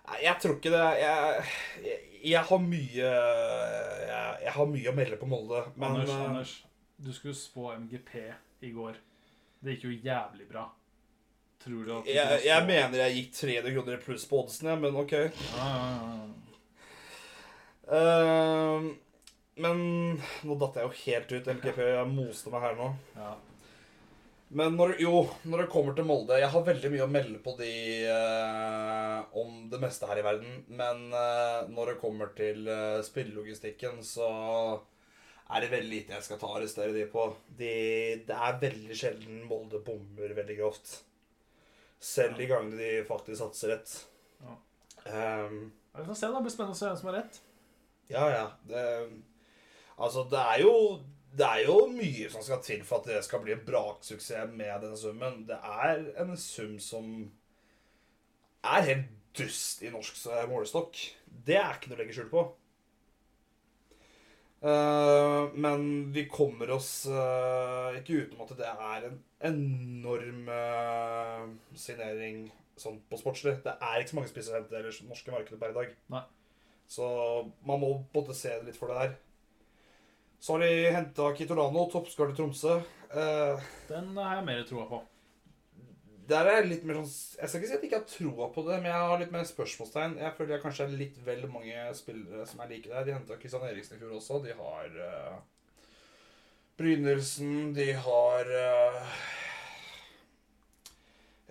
[0.08, 0.84] Nei, jeg tror ikke det.
[1.00, 1.48] Jeg,
[1.84, 1.98] jeg,
[2.34, 6.54] jeg har mye jeg, jeg har mye å melde på Molde, men Anders, uh, Anders,
[6.96, 8.16] du skulle spå MGP
[8.64, 8.98] i går.
[9.64, 10.66] Det gikk jo jævlig bra.
[11.64, 15.00] Tror du at du jeg, jeg mener jeg gikk 300 kroner pluss på oddsene, men
[15.00, 15.14] OK.
[15.16, 16.30] Ja, ja, ja.
[17.84, 18.92] Uh,
[19.60, 19.80] men
[20.48, 21.50] nå datt jeg jo helt ut.
[21.58, 22.92] MGP jeg moste meg her nå.
[23.16, 23.34] ja.
[24.54, 27.56] Men når, jo, når det kommer til Molde Jeg har veldig mye å melde på
[27.58, 27.70] de
[28.06, 30.60] eh, om det meste her i verden.
[30.78, 34.28] Men eh, når det kommer til eh, spillelogistikken, så
[35.50, 37.26] er det veldig lite jeg skal ta og arrestere de på.
[37.58, 37.72] De,
[38.28, 40.94] det er veldig sjelden Molde bommer veldig grovt.
[42.04, 43.96] Selv de gangene de faktisk satser rett.
[44.44, 44.54] Ja.
[45.08, 46.38] Um, Vi får se, da.
[46.38, 47.42] Det blir spennende å se hvem som har rett.
[48.12, 48.46] ja, ja.
[48.68, 48.86] Det,
[49.98, 50.74] altså, det er jo
[51.34, 54.74] det er jo mye som skal til for at det skal bli en braksuksess med
[54.84, 55.42] denne summen.
[55.48, 57.08] Det er en sum som
[58.64, 60.20] er helt dust i norsk
[60.50, 61.00] målestokk.
[61.26, 62.44] Det er ikke noe å legge skjul på.
[64.64, 69.18] Eh, men vi kommer oss eh, ikke utenom at det er en
[69.50, 71.42] enorm eh,
[71.76, 72.46] signering
[72.80, 73.58] sånn på sportslig.
[73.66, 75.92] Det er ikke så mange spisser i det norske markedet per i dag.
[76.14, 76.24] Nei.
[76.88, 77.04] Så
[77.66, 79.14] man må både se litt for det der.
[80.44, 82.74] Så har de henta Kitolano, toppskårer i Tromsø.
[83.16, 84.98] Eh, Den har jeg mer troa på.
[86.28, 88.48] der er jeg litt mer sånn Jeg skal ikke si at jeg ikke har troa
[88.52, 90.18] på det, men jeg har litt mer spørsmålstegn.
[90.20, 93.04] Jeg føler jeg kanskje er litt vel mange spillere som er like der.
[93.08, 94.42] De henta Kristian Eriksen i fjor også.
[94.44, 95.40] De har uh,
[96.76, 99.02] Brynildsen, de har eh,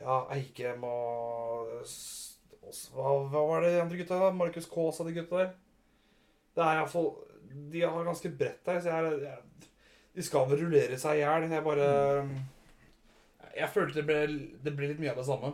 [0.03, 1.69] Ja, Eikem og
[2.93, 4.31] hva, hva var det de andre gutta?
[4.37, 5.53] Markus Kaas og de gutta der.
[6.53, 7.13] Det er iallfall
[7.73, 9.69] De har ganske bredt der, så jeg, jeg
[10.15, 11.47] De skal vel rullere seg i hjel.
[11.51, 11.87] Jeg bare
[13.53, 14.19] Jeg følte det ble,
[14.65, 15.53] det ble litt mye av det samme.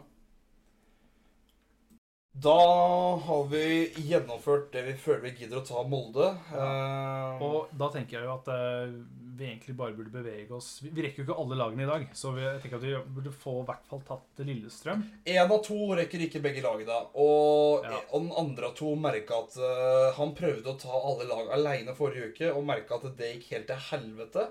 [2.33, 6.27] Da har vi gjennomført det vi føler vi gidder å ta Molde.
[6.53, 8.93] Eh, Og da tenker jeg jo at eh,
[9.39, 12.33] vi egentlig bare burde bevege oss Vi, rekker jo ikke alle lagene i dag, så
[12.35, 15.03] vi, jeg tenker at vi burde få i hvert fall tatt Lillestrøm.
[15.33, 16.99] En av to rekker ikke begge lagene.
[17.15, 18.01] Og, Ja.
[18.11, 21.95] og den andre av to merka at uh, han prøvde å ta alle lag aleine
[21.97, 24.45] forrige uke, og merka at det gikk helt til helvete.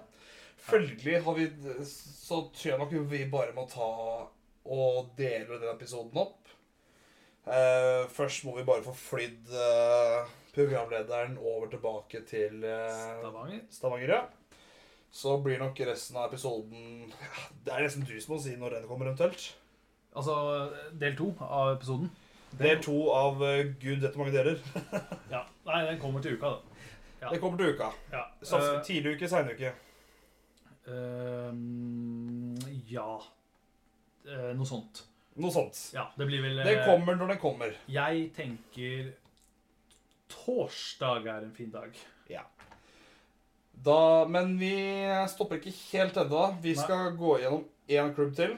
[0.68, 1.47] Følgelig har vi
[1.87, 3.87] Så tror jeg nok vi bare må ta
[4.68, 6.47] og dele den episoden opp.
[7.49, 13.61] Eh, først må vi bare få flydd uh, programlederen over tilbake til uh, Stavanger.
[13.70, 14.20] Stavanger, ja.
[15.11, 18.76] Så blir nok resten av episoden ja, Det er nesten du som må si når
[18.76, 19.46] den kommer, eventuelt.
[20.12, 20.36] Altså
[21.01, 22.12] del to av episoden.
[22.61, 24.61] Del to av uh, Gud hvor mange deler.
[25.34, 26.84] Ja, Nei, den kommer til uka, da.
[27.22, 27.32] Ja.
[27.32, 27.92] Den kommer til uka.
[28.12, 28.26] Ja.
[28.84, 29.72] Tidlig uke, sein uke.
[30.88, 32.57] ehm,
[32.88, 33.09] ja.
[34.28, 35.08] Noe sånt.
[35.39, 35.78] Noe sånt.
[35.95, 37.74] Ja, det blir vel Den eh, kommer når den kommer.
[37.86, 39.12] Jeg tenker
[40.28, 41.95] torsdag er en fin dag.
[43.84, 44.74] Da, men vi
[45.30, 46.43] stopper ikke helt ennå.
[46.62, 46.82] Vi Nei.
[46.82, 48.57] skal gå gjennom én klubb til.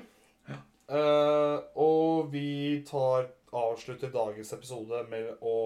[0.49, 0.61] Ja.
[0.91, 5.57] Uh, og vi tar avslutter dagens episode med å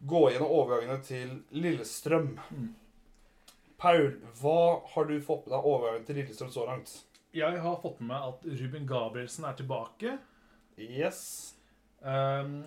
[0.00, 2.34] gå gjennom overgangene til Lillestrøm.
[2.50, 2.68] Mm.
[3.80, 4.10] Paul,
[4.42, 4.60] hva
[4.92, 6.92] har du fått med deg overgangen til Lillestrøm så langt?
[7.36, 10.16] Jeg har fått med meg at Ruben Gabrielsen er tilbake.
[10.80, 11.20] Yes.
[12.00, 12.64] Um,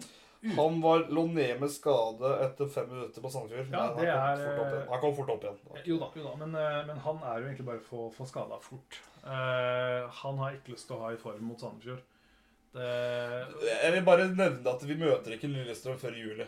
[0.55, 3.69] Han var, lå ned med skade etter fem minutter på Sandefjord.
[3.71, 4.87] Ja, han er.
[4.89, 5.59] Han kom fort opp igjen.
[5.87, 8.59] jo da, jo da men, eh, men han er jo egentlig bare for, for skada
[8.63, 8.99] fort.
[9.23, 12.03] Uh, han har ikke lyst til å ha i form mot Sandefjord.
[12.73, 12.89] Det,
[13.69, 16.47] Jeg vil bare nevne at vi møter ikke Lillestrøm før i juli.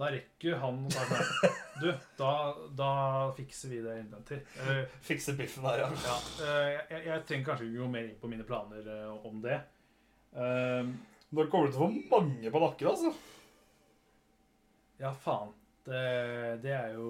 [0.00, 1.50] Da rekker han å ta nei.
[1.82, 1.88] Du,
[2.18, 2.30] da,
[2.78, 2.90] da
[3.36, 4.38] fikser vi det innvendig.
[4.56, 5.88] Uh, Fikser biffen her, ja.
[6.06, 9.40] ja, uh, jeg, jeg trenger kanskje ikke gå mer inn på mine planer uh, om
[9.44, 9.58] det.
[10.32, 10.94] Ehm,
[11.32, 13.12] Da kommer du til å få mange på nakken, altså.
[15.02, 15.52] ja, faen.
[15.82, 16.00] Det,
[16.62, 17.08] det er jo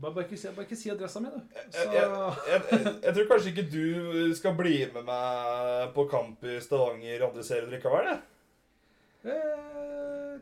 [0.00, 1.40] bare, bare, ikke si, bare ikke si adressa mi, du.
[1.68, 2.06] Så, Jeg,
[2.48, 7.26] jeg, jeg, jeg tror kanskje ikke du skal bli med meg på kamp i Stavanger
[7.28, 8.08] andre serier likevel.
[8.08, 8.22] jeg.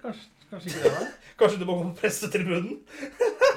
[0.00, 1.06] Eh, kanskje, kanskje ikke det, da.
[1.40, 2.80] Kanskje du må gå på pressetribunen?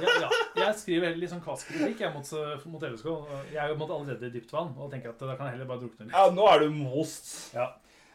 [0.04, 0.30] Ja, ja.
[0.58, 2.30] Jeg skriver heller litt sånn kastkritikk mot,
[2.68, 3.06] mot LSK.
[3.54, 5.84] Jeg er jo allerede i dypt vann og tenker at da kan jeg heller bare
[5.84, 6.16] drukne litt.
[6.18, 7.30] Ja, nå er du most.
[7.54, 7.68] Ja.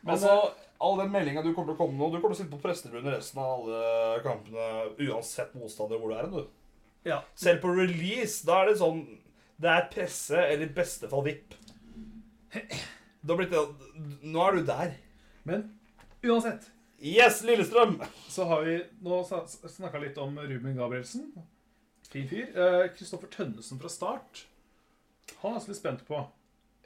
[0.03, 0.33] Men, altså,
[0.85, 2.61] all den meldinga du kommer til å komme nå Du kommer til å sitte på
[2.65, 4.67] pressetribunen resten av alle kampene
[5.07, 6.83] uansett motstander hvor du er hen, du.
[7.09, 7.21] ja.
[7.39, 9.01] Selv på release, da er det sånn
[9.63, 11.57] Det er presse eller i beste fall VIP.
[13.23, 13.57] Det har blitt
[14.29, 14.93] Nå er du der.
[15.49, 15.65] Men
[16.27, 16.69] uansett
[16.99, 18.01] Yes, Lillestrøm!
[18.29, 21.29] så har vi nå snakka litt om Ruben Gabrielsen.
[22.09, 22.51] Fin fyr.
[22.97, 24.47] Kristoffer Tønnesen fra Start.
[25.43, 26.25] Han er jeg litt spent på.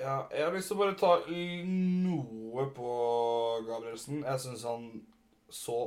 [0.02, 2.92] Ja, jeg har lyst til å bare ta noe på
[3.68, 4.24] Gabrielsen.
[4.26, 4.88] Jeg syns han
[5.52, 5.78] så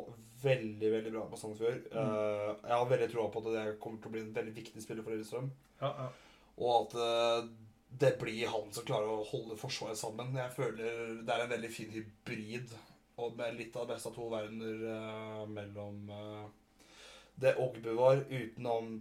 [0.44, 1.88] veldig veldig bra på Sandefjord.
[1.92, 4.84] Eh, jeg har veldig troa på at det kommer til å bli en veldig viktig
[4.84, 5.50] spiller for Lillestrøm.
[5.82, 6.10] Ja, ja.
[6.62, 7.48] Og at eh,
[8.06, 10.36] det blir han som klarer å holde Forsvaret sammen.
[10.38, 12.76] Jeg føler det er en veldig fin hybrid.
[13.16, 16.46] Og med litt av det beste av to verdener eh, mellom eh,
[17.40, 18.98] det Ogbu var, utenom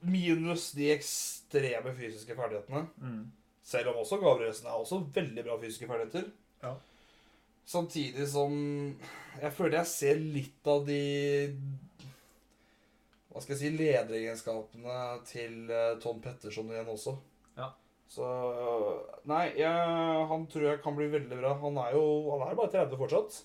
[0.00, 2.84] minus de ekstreme fysiske ferdighetene.
[3.02, 3.22] Mm.
[3.66, 6.30] Selv om også Gabrielsen er også veldig bra fysiske ferdigheter.
[6.62, 6.74] Ja.
[7.68, 8.54] Samtidig som
[9.38, 11.02] jeg føler jeg ser litt av de
[13.28, 17.18] Hva skal jeg si lederegenskapene til eh, Tom Petterson igjen også.
[18.08, 18.24] Så
[19.28, 19.68] Nei, jeg,
[20.30, 21.52] han tror jeg kan bli veldig bra.
[21.60, 23.42] Han er jo han er bare 30 fortsatt.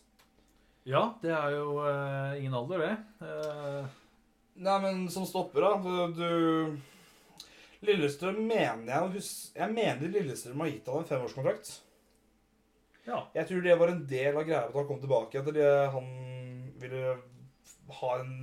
[0.87, 2.93] ja, det er jo eh, ingen alder, det.
[3.27, 3.85] Eh,
[4.63, 6.77] Nei, men som stopper, da Du,
[7.83, 9.23] Lillestrøm mener jeg
[9.57, 11.71] Jeg mener Lillestrøm har gitt han en femårskontrakt.
[13.07, 13.23] ja.
[13.35, 15.41] Jeg tror det var en del av greia at han kom tilbake.
[15.41, 16.07] At han
[16.79, 17.17] ville
[17.99, 18.35] ha en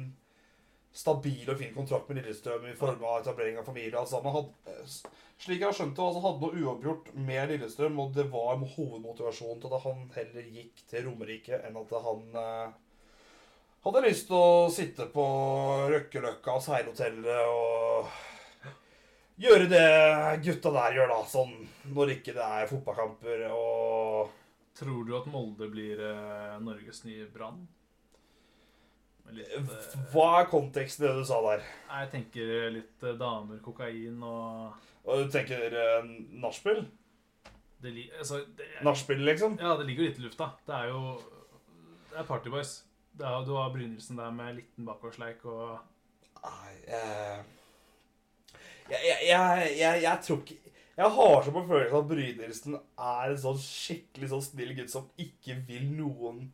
[0.92, 3.96] stabil og fin kontrakt med Lillestrøm i form av etablering av familie.
[3.98, 5.16] Altså, alt sammen.
[5.40, 9.62] Slik jeg har skjønt det, altså hadde noe uoppgjort med Lillestrøm, og det var hovedmotivasjonen
[9.62, 12.74] til at han heller gikk til Romerike enn at han eh,
[13.86, 15.24] hadde lyst til å sitte på
[15.94, 18.10] Røkkeløkka og seilhotellet og
[19.40, 19.88] gjøre det
[20.44, 21.22] gutta der gjør, da.
[21.32, 21.56] Sånn
[21.96, 24.36] når ikke det er fotballkamper og
[24.80, 27.66] Tror du at Molde blir eh, Norges nye Brann?
[29.34, 31.66] Litt, eh, Hva er konteksten i det du sa der?
[31.90, 34.72] jeg tenker litt eh, damer, kokain og
[35.04, 36.08] Og du tenker eh,
[36.42, 36.84] nachspiel?
[38.18, 38.42] altså,
[38.84, 39.58] Nachspiel, liksom?
[39.60, 40.50] Ja, det ligger jo litt i lufta.
[40.66, 41.20] Det er jo
[42.10, 42.74] Det er Partyboys.
[43.16, 45.78] Det er, du har Brynildsen der med liten bakgårdsleik og
[46.40, 46.74] Nei,
[48.90, 50.56] jeg, jeg, jeg, jeg tror ikke
[50.96, 55.10] Jeg har så på følelsen at Brynildsen er en sånn skikkelig sånn snill gutt som
[55.20, 56.46] ikke vil noen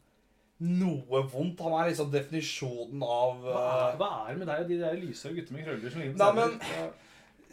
[0.59, 1.61] noe vondt.
[1.61, 4.79] Han er liksom definisjonen av Hva eh, er, hva er det med deg og de
[4.81, 6.95] der lysere guttene med krøller som ligner på Nei, men-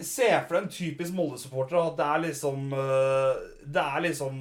[0.03, 1.77] Se for deg en typisk Molde-supporter.
[1.77, 4.39] At det er liksom uh, Det er liksom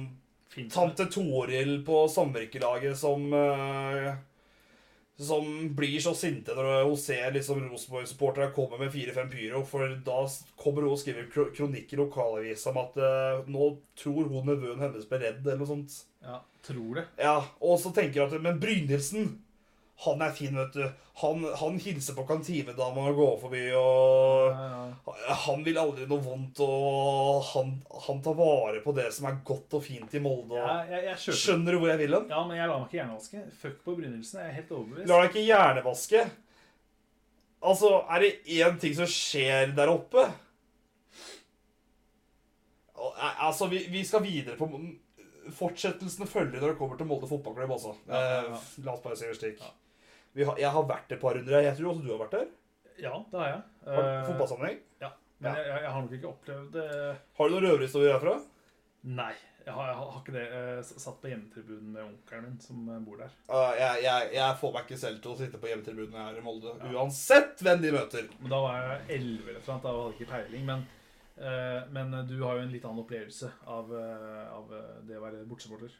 [0.49, 0.71] fint.
[0.73, 4.07] tante Toril på samvirkelaget som eh,
[5.23, 5.47] Som
[5.77, 9.63] blir så sinte når hun ser liksom Rosenborg-supportere komme med fire-fem pyro.
[9.69, 10.19] For da
[10.59, 13.69] kommer hun og skriver kro- kronikk i lokalavisa om at uh, nå
[13.99, 15.97] tror hun nevøen hennes ble redd, eller noe sånt.
[16.23, 17.07] Ja, tror det.
[17.19, 19.33] Ja, Og så tenker hun at Men Brynildsen,
[20.03, 20.83] han er fin, vet du.
[21.21, 24.69] Han, han hilser på kantinedama og går forbi, og Ja,
[25.05, 25.35] ja.
[25.45, 27.69] han vil aldri noe vondt, og han,
[28.07, 30.57] han tar vare på det som er godt og fint i Molde.
[30.57, 30.89] Og...
[30.89, 32.25] Jeg, jeg, Skjønner du hvor jeg vil hen?
[32.33, 33.43] Ja, men jeg lar meg ikke hjernevaske.
[33.61, 34.39] Fuck på begynnelsen.
[34.41, 35.07] Jeg er helt overbevist.
[35.13, 36.23] La deg ikke hjernevaske.
[37.63, 40.25] Altså, er det én ting som skjer der oppe
[42.97, 44.67] Al- al- Altså, vi, vi skal videre på
[45.53, 47.93] Fortsettelsene følger når det kommer til Molde fotballklubb også.
[48.07, 48.57] Ja, ja, ja.
[48.57, 49.59] Eh, La oss bare si det slik.
[49.59, 49.71] Ja.
[50.33, 51.53] Vi har, jeg har vært et par runder.
[51.53, 51.67] her.
[51.69, 52.51] Jeg tror også du har vært der.
[53.01, 53.61] Ja, det har jeg.
[53.85, 54.81] Har, fotballsammenheng?
[55.01, 55.09] Ja.
[55.39, 55.61] Men Ja.
[55.61, 58.37] jeg, jeg, har nok ikke opplevd det Har du noen røverhistorier herfra?
[59.03, 59.33] Nei.
[59.65, 60.43] Jeg har, jeg har ikke det.
[60.51, 63.35] Jeg satt på hjemmetribunen med onkelen min som eh, bor der.
[63.47, 66.43] Uh, jeg, jeg, jeg får meg ikke selv til å sitte på hjemmetribunen her i
[66.43, 66.73] Molde.
[66.91, 68.27] Uansett hvem de møter.
[68.41, 70.65] Men da var jeg 11 eller noe, da hadde jeg ikke peiling.
[70.67, 70.83] Men,
[71.37, 75.23] eh, men du har jo en litt annen opplevelse av, eh, av eh, det å
[75.23, 75.95] være bortesupporter.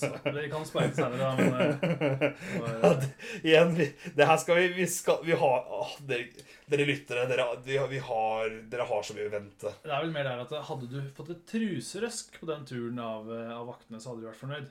[0.00, 2.24] Så Dere kan speile senere, men eh,
[2.58, 3.08] Ja, eh, det,
[3.42, 3.86] igjen, vi,
[4.16, 6.28] det her skal vi Vi, skal, vi har åh, dere,
[6.72, 9.74] dere lyttere, dere, vi, vi har, dere har så mye å vente.
[9.84, 13.28] Det er vel mer der at hadde du fått et truserøsk på den turen av,
[13.32, 14.70] eh, av vaktene, så hadde du vært fornøyd.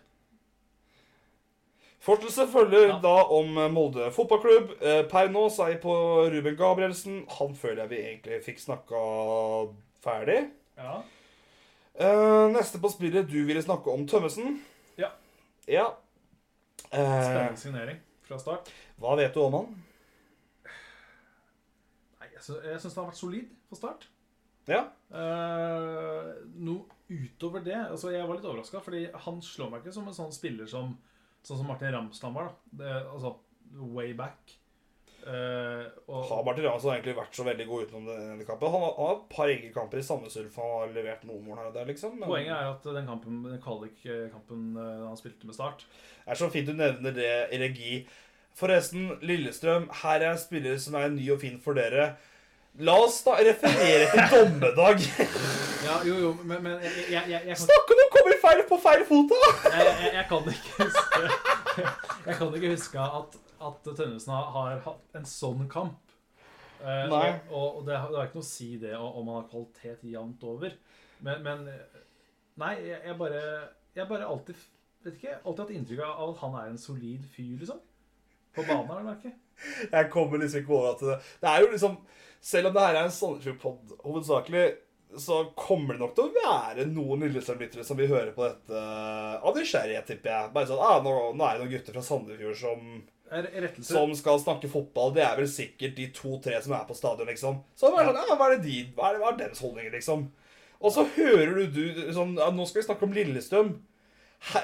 [2.01, 2.97] Fortelse følger Ja.
[3.03, 4.71] da om Molde fotballklubb.
[4.81, 5.93] Eh, Per nå så er jeg på
[6.33, 7.19] Ruben Gabrielsen.
[7.37, 9.01] Han føler jeg vi egentlig fikk snakka
[10.01, 10.39] ferdig.
[10.81, 11.03] Ja.
[12.01, 14.57] Eh, neste på spillet du ville snakke om Tømmesen.
[15.71, 15.85] Ja.
[16.91, 16.99] Ja.
[16.99, 18.71] Eh, Spennende signering fra start.
[18.99, 19.69] hva vet du om han?
[22.19, 24.07] Nei, jeg sy- syns han har vært solid fra start.
[24.69, 24.81] Ja.
[25.09, 30.05] Uh, noe utover det altså Jeg var litt overraska, fordi han slår meg ikke som
[30.07, 30.93] en sånn spiller som
[31.41, 32.51] Sånn som Martin Ramsland var.
[32.71, 33.31] da det, Altså
[33.95, 34.51] way back.
[35.21, 38.71] Eh, og, Har Martin Ransson egentlig vært så veldig god utenom denne kampen?
[38.73, 40.55] Han har, han har et par enkeltkamper i samme surf.
[40.57, 42.17] Han har levert noen mål her og der, liksom.
[42.19, 45.85] men- Poenget er at den kampen Den kvalik-kampen eh, han spilte med Start
[46.25, 47.93] Det er så fint du nevner det i regi.
[48.57, 52.15] Forresten, Lillestrøm, her er en spiller som er ny og fin for dere.
[52.79, 54.99] La oss da referere til dommedag.
[55.81, 58.35] Ja, jo, jo, men, men jeg, jeg, jeg, jeg, kan, Snakker du om å komme
[58.43, 59.71] feil på feil fot, da?
[59.73, 61.21] jeg, jeg, jeg kan ikke huske
[62.27, 63.37] Jeg kan ikke huske at,
[63.69, 66.15] at Tønnesen har, hatt en sånn kamp.
[66.81, 67.27] Eh, Nei.
[67.51, 70.05] Og, og, det, har- det har ikke noe å si det om han har kvalitet
[70.09, 70.73] jevnt over.
[71.21, 71.67] Men, men
[72.61, 73.41] Nei, jeg, jeg bare
[73.95, 74.57] Jeg bare alltid
[75.05, 77.77] Vet ikke, alltid hatt inntrykk av at han er en solid fyr, liksom.
[78.53, 79.37] På banen, har du merket.
[79.93, 81.95] Jeg kommer liksom ikke over at det, det er jo liksom
[82.41, 84.65] Selv om det her er en Sandefjord-pod hovedsakelig,
[85.21, 88.83] så kommer det nok til å være noen Lillestrøm-lyttere som vil høre på dette
[89.41, 90.51] av nysgjerrighet, tipper jeg.
[90.55, 92.85] Bare sånn ah, nå, nå er det noen gutter fra Sandefjord som
[93.31, 93.93] Rettelse.
[93.93, 97.61] som skal snakke fotball, det er vel sikkert de to-tre som er på stadion, liksom.
[97.79, 99.93] Så det er sånn, ja, hva er det de, hva er, hva er deres holdninger,
[99.95, 100.25] liksom?
[100.81, 103.71] Og så hører du du sånn, ja, nå skal vi snakke om Lillestrøm.
[104.51, 104.63] Hei,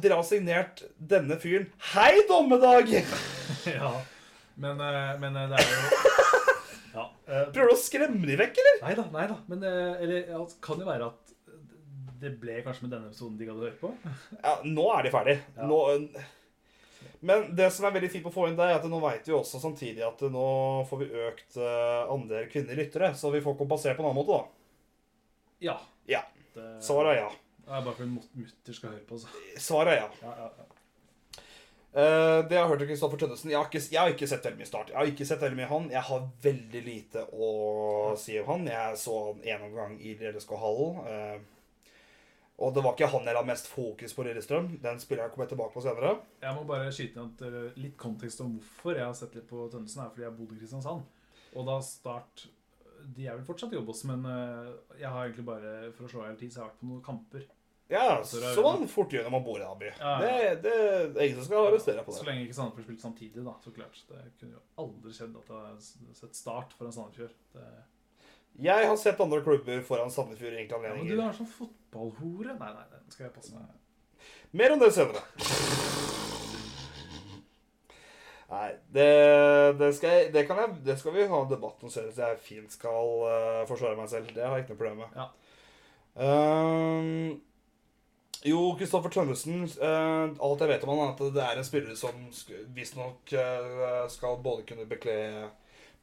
[0.00, 1.68] dere har signert denne fyren.
[1.92, 2.92] Hei, dommedag!
[3.66, 3.90] Ja.
[4.56, 6.02] Men, eh, men eh, det er jo
[6.96, 7.02] Ja.
[7.28, 8.78] eh, Prøver du å skremme de vekk, eller?
[8.86, 9.36] Nei da, nei da.
[9.50, 11.34] Men eller, ja, det kan jo være at
[12.22, 13.90] det ble kanskje med denne episoden de gadd å høre på.
[14.38, 15.34] Ja, nå er de ferdig.
[15.58, 15.66] Ja.
[15.68, 15.80] Nå,
[17.20, 19.26] men det som er veldig fint på å få inn det, er at nå vet
[19.28, 20.46] vi også samtidig at nå
[20.90, 24.36] får vi økt uh, andel kvinnelige lyttere, så vi får kompensert på en annen måte,
[24.36, 24.46] da.
[25.70, 25.76] Ja.
[26.10, 26.22] Ja.
[26.54, 27.30] Det, Svaret er ja.
[27.66, 29.30] det er bare fordi mut- mutter skal høre på, så.
[29.60, 30.08] Svaret er ja.
[30.22, 30.72] Ja, ja, ja.
[31.96, 34.44] Uh, det jeg har hørt av Kristoffer Tønnesen jeg har, ikke, jeg har ikke sett
[34.44, 34.90] veldig mye start.
[34.92, 35.86] Jeg har ikke sett veldig mye han.
[35.94, 37.50] Jeg har veldig lite å
[38.20, 38.66] si om han.
[38.68, 40.98] Jeg så han en gang i LSK-hallen.
[41.08, 41.38] eh,
[42.56, 44.70] og det var ikke han jeg la mest fokus på Lillestrøm.
[44.80, 46.14] Den spilleren kommer jeg tilbake på senere.
[46.40, 49.48] Jeg må bare skyte inn at eh, litt kontekst om hvorfor jeg har sett litt
[49.50, 51.02] på Tønnesen, er fordi jeg bodde i Kristiansand.
[51.56, 52.46] Og da Start
[53.16, 56.24] De er vel fortsatt i Obos, men eh, jeg har egentlig bare for å slå
[56.24, 57.44] i hjel tid, så har vært på noen kamper.
[57.88, 60.14] Ja, Så man fort gjør når man bor i en Ja, Ja.
[60.18, 62.18] Det, det er ingen som skal arrestere på det.
[62.18, 63.54] Så lenge ikke Sandefjord spilte samtidig, da.
[63.62, 64.00] Så klart.
[64.08, 65.60] Det kunne jo aldri skjedd at jeg
[66.08, 67.36] har sett Start foran Sandefjord.
[67.54, 67.68] Det...
[68.62, 71.28] Jeg har sett andre klubber foran Sandefjord i enkelte Ja, men du anledninger.
[71.28, 72.54] er sånn fotballhore.
[72.56, 73.66] Nei, nei, den skal jeg passe meg.
[74.56, 75.24] Mer om det senere.
[78.46, 79.08] Nei, det,
[79.80, 82.30] det, skal, jeg, det, kan jeg, det skal vi ha en debatt om senere, så
[82.30, 84.30] jeg fint skal uh, forsvare meg selv.
[84.32, 85.18] Det har jeg ikke noe problem med.
[85.18, 85.26] Ja.
[86.16, 87.40] Um,
[88.46, 91.98] jo, Kristoffer Tønnesen Uh, Alt jeg vet om han er at det er en spiller
[91.98, 92.22] som
[92.76, 95.16] visstnok uh, skal både kunne bekle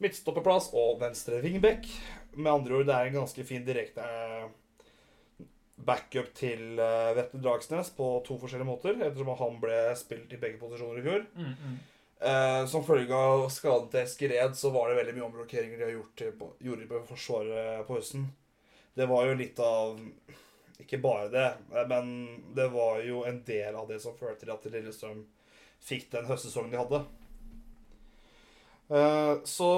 [0.03, 1.87] midtstopperplass og venstre wingback.
[2.35, 4.45] Med andre ord, det er en ganske fin direkte eh,
[5.83, 10.61] backup til Vette Vetle Dragsnes på to forskjellige måter, ettersom han ble spilt i begge
[10.61, 11.25] posisjoner i fjor.
[11.35, 11.81] Mm, mm.
[12.23, 15.95] Eh, som følge av skaden til Eskered så var det veldig mye omrokeringer de har
[15.97, 18.29] gjort til, på, gjorde på forsvaret på høsten.
[18.95, 19.99] Det var jo litt av
[20.79, 22.13] Ikke bare det, eh, men
[22.55, 25.25] det var jo en del av det som førte til at Lillestrøm
[25.83, 27.01] fikk den høstsesongen de hadde.
[28.87, 29.69] Eh, så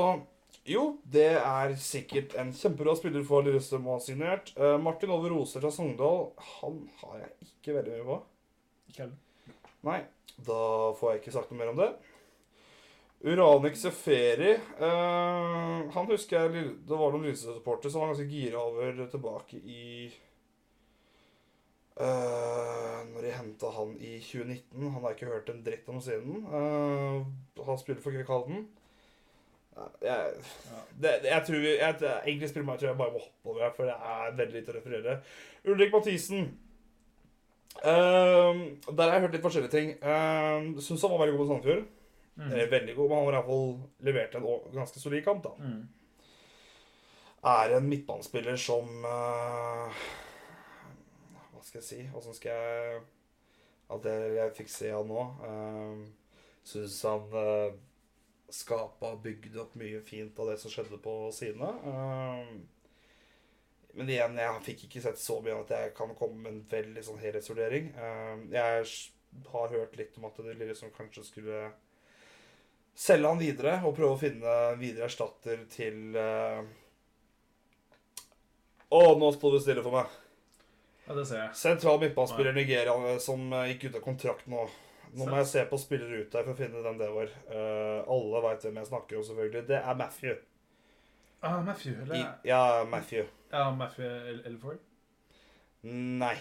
[0.65, 4.49] jo, det er sikkert en kjempebra spiller for Lillestrøm å ha signert.
[4.57, 8.19] Uh, Martin Ove Roser fra Sogndal, han har jeg ikke veldig mye på.
[8.89, 9.21] Ikke heller.
[9.85, 10.01] Nei,
[10.47, 10.59] da
[10.97, 11.91] får jeg ikke sagt noe mer om det.
[13.25, 18.99] Uranik Seferi uh, Han husker jeg Det var noen Lillestrøm-supportere som var ganske gira over
[19.09, 19.85] tilbake i
[21.95, 24.89] Uh, Når de henta han i 2019.
[24.91, 26.41] Han har ikke hørt en dritt om siden.
[26.51, 27.23] Uh,
[27.63, 28.65] han spiller for Kvikhalden.
[29.75, 30.33] Eh, Jeg,
[31.01, 31.95] det, jeg tror jeg,
[32.25, 34.77] Egentlig spiller meg tror jeg bare må hoppe over, for det er veldig lite å
[34.77, 35.17] referere.
[35.65, 36.47] Ulrik Mathisen.
[37.75, 38.55] Uh,
[38.87, 39.89] der har jeg hørt litt forskjellige ting.
[39.99, 41.85] Uh, Syns han var veldig god på Sandefjord.
[42.35, 42.51] Mm.
[42.51, 43.67] Eller veldig god, men han har i hvert fall
[44.07, 45.43] levert en ganske solid kamp.
[45.43, 45.51] da.
[45.59, 45.83] Mm.
[47.45, 49.99] Er en midtbanespiller som uh,
[51.53, 51.99] Hva skal jeg si?
[52.17, 53.01] Åssen skal jeg
[53.93, 55.99] At det jeg fikk se han nå uh,
[56.65, 57.75] Syns han uh,
[58.53, 61.71] skapa og bygde opp mye fint av det som skjedde på sidene.
[61.91, 62.63] Ehm,
[63.95, 67.03] men igjen, jeg fikk ikke sett så mye at jeg kan komme med en veldig
[67.07, 67.91] sånn helhetsvurdering.
[67.95, 68.85] Ehm, jeg
[69.51, 71.65] har hørt litt om at det liksom kanskje skulle
[72.95, 76.61] selge han videre og prøve å finne videre erstatter til eh,
[78.95, 80.11] Å, nå sto det stille for meg.
[81.05, 81.55] Ja, det ser jeg.
[81.59, 84.63] Sentral midtbanespiller Nigeria eh, som eh, gikk ut av kontrakt nå.
[85.15, 87.31] Nå må jeg se på spillere ut der for å finne den det var.
[87.47, 89.63] Uh, alle veit hvem jeg snakker om, selvfølgelig.
[89.69, 90.35] Det er Matthew.
[91.45, 92.15] Ah, Matthew, eller?
[92.17, 93.27] I, ja, Matthew.
[93.51, 94.79] Ja, Matthew El- Elford.
[95.85, 96.35] Nei.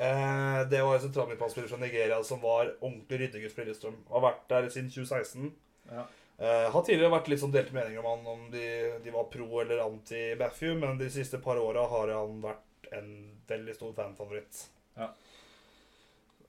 [0.00, 3.98] Uh, det var en sentralmidtbanespiller fra Nigeria som var ordentlig ryddegutt på Lillestrøm.
[4.12, 5.50] Har vært der siden 2016.
[5.90, 6.06] Ja.
[6.36, 8.66] Uh, har tidligere vært litt sånn delte meninger om han om de,
[9.04, 13.10] de var pro eller anti Matthew, men de siste par åra har han vært en
[13.48, 14.62] veldig stor fanfavoritt.
[14.96, 15.10] Ja.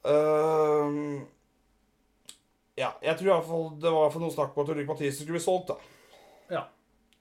[0.08, 1.26] Ehm,
[2.78, 5.24] ja, jeg tror i hvert fall det var fall noe snakk på at Ulrik Mathisen
[5.24, 5.78] skulle bli solgt, da.
[6.54, 6.64] Ja.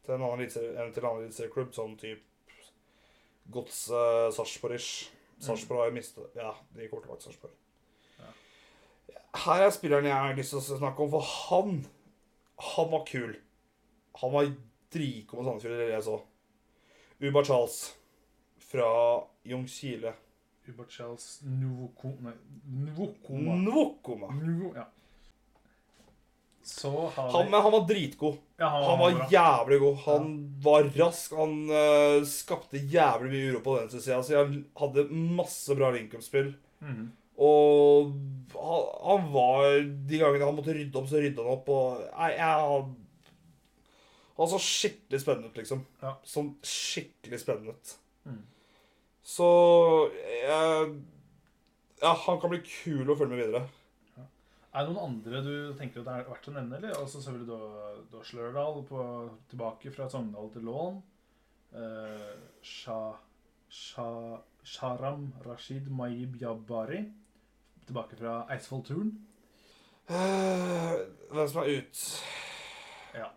[0.04, 2.22] Til en annen eliteserieklubb, sånn type
[3.54, 5.06] Godset Sarpsborg-ish.
[5.42, 7.56] Sarpsborg har jo mistet Ja, de kommer tilbake til Sarpsborg.
[8.18, 8.30] Ja.
[9.46, 11.84] Her er spilleren jeg har lyst til å snakke om, for han
[12.74, 13.36] Han var kul.
[14.22, 14.50] Han var
[14.92, 16.20] dritgod med Sandefjord, det jeg så.
[17.20, 17.80] Ubar Charles
[18.70, 18.88] fra
[19.44, 20.14] Ljungskile.
[20.68, 22.14] Uba Charles Nvoko...
[22.24, 22.32] Nei,
[22.86, 23.58] Nvokoma.
[23.60, 24.30] Nwokoma.
[24.40, 24.86] Nvo, ja.
[27.16, 28.38] Han, men han var dritgod.
[28.58, 29.96] ja, Han var var jævlig god.
[30.06, 30.32] Han
[30.64, 31.36] var rask.
[31.38, 34.18] Han uh, skapte jævlig mye uro på venstresida.
[34.26, 36.54] Så jeg hadde masse bra link-up-spill.
[36.82, 37.06] Mhm.
[37.36, 38.14] Og
[38.56, 39.66] han, han var
[40.08, 41.68] De gangene han måtte rydde opp, så rydda han opp.
[41.68, 42.84] Og jeg, jeg
[44.38, 45.82] Han så skikkelig spennende ut, liksom.
[46.02, 46.14] Ja.
[46.24, 47.92] Sånn skikkelig spennende ut.
[48.28, 48.40] Mm.
[49.26, 49.48] Så
[50.12, 50.94] jeg
[52.02, 53.62] Ja, han kan bli kul å følge med videre.
[54.76, 56.76] Er det noen andre du tenker at det er verdt å nevne?
[56.76, 56.96] eller?
[57.00, 57.46] Altså selvfølgelig
[58.10, 59.04] du har Slørdal på,
[59.48, 60.98] tilbake fra Sogndal til lån.
[61.80, 62.98] Eh, Sha,
[63.72, 64.10] Sha,
[64.64, 67.06] Sharam Rashid Mayib Jabari
[67.86, 69.14] tilbake fra Eidsvollturen.
[70.10, 70.92] Eh,
[71.32, 72.02] Hvem som er ut?
[73.16, 73.30] Ja.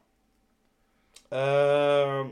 [1.30, 2.26] Uh,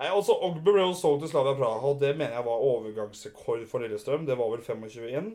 [0.00, 3.62] nei, også Ogbu ble jo solgt til Slavia Praha, og det mener jeg var overgangsrekord
[3.70, 4.26] for Lillestrøm.
[4.26, 5.30] Det var vel 25 inn.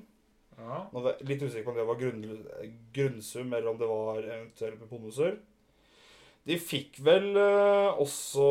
[0.58, 0.78] Ja.
[0.92, 2.24] Nå er jeg litt usikker på om det var grunn,
[2.96, 5.38] grunnsum, eller om det var eventuelt med bonuser.
[6.46, 8.44] De fikk vel eh, også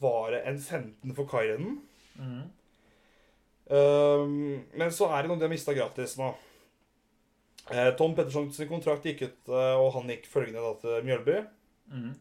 [0.00, 1.76] Var det en 15 for Kairenen?
[2.18, 2.46] Mm.
[3.68, 6.32] Um, men så er det noe de har mista gratis nå.
[7.68, 11.36] Eh, Tom Pettersons kontrakt gikk ut, eh, og han gikk følgende da til Mjølby.
[11.92, 12.14] Mm.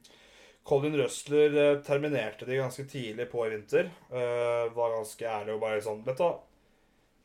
[0.68, 3.88] Colin Røsler eh, terminerte de ganske tidlig på i vinter.
[4.12, 6.26] Uh, var ganske ærlig og bare sånn Vet du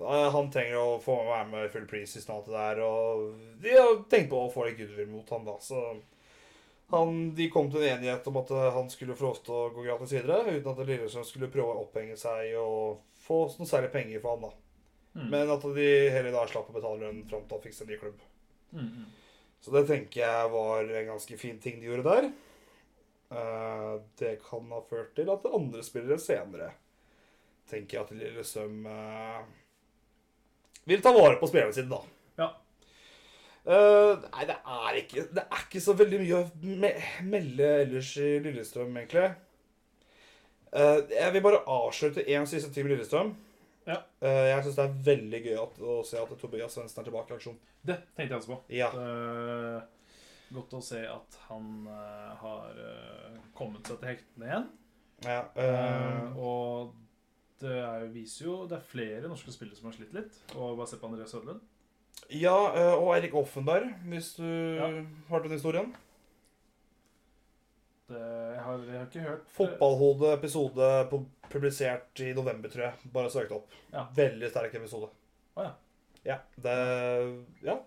[0.06, 2.80] han trenger å få være med i full pris og alt det der.
[2.86, 5.82] Og de har tenkt på å få litt goodwill mot han da, så
[6.92, 9.70] han, De kom til en enighet om at eh, han skulle få lov til å
[9.72, 13.88] gå gratis videre, uten at Lillestrøm skulle prøve å opphenge seg og få noe særlig
[13.94, 14.50] penger for han.
[14.50, 14.52] da.
[15.16, 15.26] Mm.
[15.32, 17.98] Men at de heller da slapp å betale lønn fram til han fikk seg ny
[18.00, 18.20] klubb.
[18.76, 19.06] Mm.
[19.64, 22.28] Så det tenker jeg var en ganske fin ting de gjorde der.
[23.32, 26.72] Eh, det kan ha ført til at andre spillere senere
[27.72, 28.84] tenker jeg at Lillestrøm
[30.84, 32.02] vil ta vare på spillerne sine, da.
[32.40, 32.48] Ja.
[33.62, 36.90] Uh, nei, det er ikke Det er ikke så veldig mye å me
[37.30, 39.28] melde ellers i Lillestrøm, egentlig.
[40.72, 43.34] Uh, jeg vil bare avslutte én siste time i Lillestrøm.
[43.86, 44.00] Ja.
[44.22, 47.34] Uh, jeg syns det er veldig gøy at, å se at Tobias Svendsen er tilbake
[47.34, 47.58] i aksjon.
[47.82, 48.60] Det tenkte jeg også på.
[48.74, 48.90] Ja.
[50.52, 51.86] Godt å se at han
[52.42, 52.74] har
[53.56, 54.66] kommet seg til hektene igjen.
[55.24, 55.40] ja
[56.36, 56.92] og
[57.70, 60.38] er, viser jo Det er flere norske spillere som har slitt litt.
[60.56, 61.60] Og bare se på Andreas Hødlund.
[62.30, 64.88] Ja, eh, og Erik Offenberg, hvis du Ja.
[65.28, 65.94] har den historien.
[68.08, 70.88] Det, jeg, har, jeg har ikke hørt Fotballhode episode
[71.52, 73.10] publisert i november, tror jeg.
[73.14, 73.70] Bare søkt opp.
[73.92, 74.04] Ja.
[74.16, 75.08] Veldig sterk episode.
[75.56, 75.72] Å, ja.
[76.24, 76.76] Ja, det
[77.66, 77.78] Ja.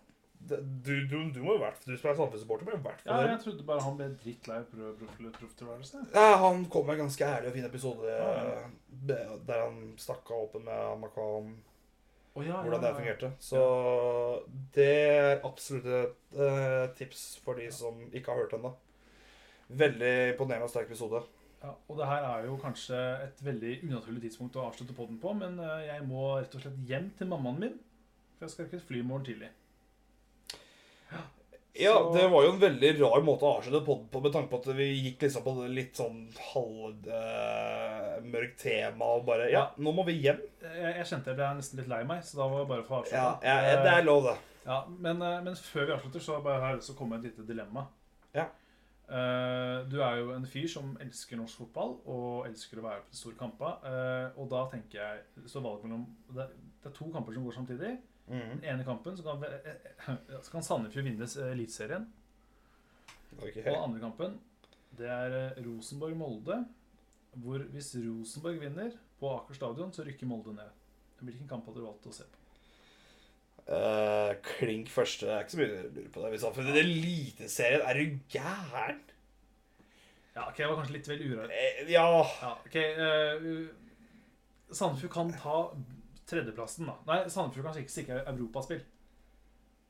[0.45, 3.39] Du, du, du må jo vært Du som er samfunnssupporter, må jo fall Ja, jeg
[3.41, 6.03] trodde bare han ble drittlei profftilværelse.
[6.13, 9.23] Ja, han kom med en ganske ærlig og fin episode Ja, ja.
[9.47, 11.29] der han snakka åpen med Amaka
[12.35, 13.31] Oh, ja, hvordan det fungerte.
[13.39, 13.59] Så
[14.75, 18.73] det er absolutt et uh, tips for de som ikke har hørt ennå.
[19.69, 21.21] Veldig imponerende og sterk episode.
[21.63, 25.31] Ja, og det her er jo kanskje et veldig unaturlig tidspunkt å avslutte podden på,
[25.33, 27.77] men eh, jeg må rett og slett hjem til mammaen min.
[28.35, 29.49] For jeg skal ikke fly i morgen tidlig.
[31.75, 34.49] Ja, Så- det var jo en veldig rar måte å avslutte podden på, med tanke
[34.49, 36.19] på at vi gikk liksom på det litt sånn
[36.53, 40.39] halvmørkt tema og bare Ja, nå må vi hjem.
[40.61, 42.95] Jeg, jeg kjente jeg ble nesten litt lei meg, så da var det bare for
[42.95, 43.43] å avslutte.
[43.43, 44.37] Ja, ja, det er lov, det.
[44.65, 47.17] Ja, men, eh, men før vi avslutter, så bare har jeg lyst til å komme
[47.17, 47.87] med et lite dilemma.
[48.33, 48.45] Ja.
[49.05, 53.11] Uh, du er jo en fyr som elsker norsk fotball og elsker å være på
[53.13, 53.75] de store kamper.
[53.85, 56.47] Uh, og da tenker jeg så valget mellom det,
[56.81, 57.91] det er to kamper som går samtidig.
[58.27, 58.55] Mhm.
[58.61, 62.07] Den ene kampen så kan, ve- eh, så kan Sandefjord vinne eh, Eliteserien.
[63.37, 63.61] Okay.
[63.61, 64.39] Og den andre kampen
[64.97, 66.61] det er eh, Rosenborg-Molde.
[67.43, 70.71] Hvor hvis Rosenborg vinner, på Aker stadion, så rykker Molde ned.
[71.21, 72.41] Hvilken kamp hadde du valgt å se på?
[73.65, 75.25] Uh, klink første.
[75.25, 76.39] Det er ikke så mye å lure på det.
[76.55, 78.99] For Eliteserien, er du gæren?
[80.35, 81.49] Ja, ok, jeg var kanskje litt vel urar.
[81.53, 82.03] Uh, ja
[82.43, 82.77] Ja, ok.
[82.99, 85.57] Uh, Sandefjord kan ta
[86.29, 86.97] tredjeplassen, da.
[87.09, 88.83] Nei, Sandefjord kan sikkert sikre europaspill.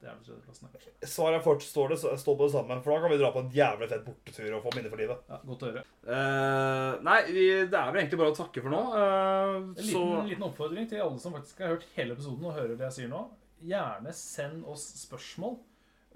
[0.02, 0.94] Det er vel tredjeplassen, kanskje.
[1.10, 2.78] Svaret fort står, det, står på det samme.
[2.84, 5.22] For da kan vi dra på en jævlig fett bortetur og få minner for livet.
[5.32, 5.86] Ja, Godt å høre.
[6.06, 8.82] Uh, nei, vi, det er vel egentlig bare å takke for nå.
[8.92, 12.76] Uh, En liten, liten oppfordring til alle som faktisk har hørt hele episoden og hører
[12.76, 13.24] det jeg sier nå.
[13.66, 15.56] Gjerne send oss spørsmål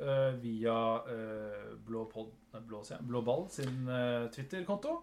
[0.03, 2.35] uh, via uh, blå, pod,
[2.67, 3.87] blå, blå ball sin
[4.35, 4.99] Twitter-konto.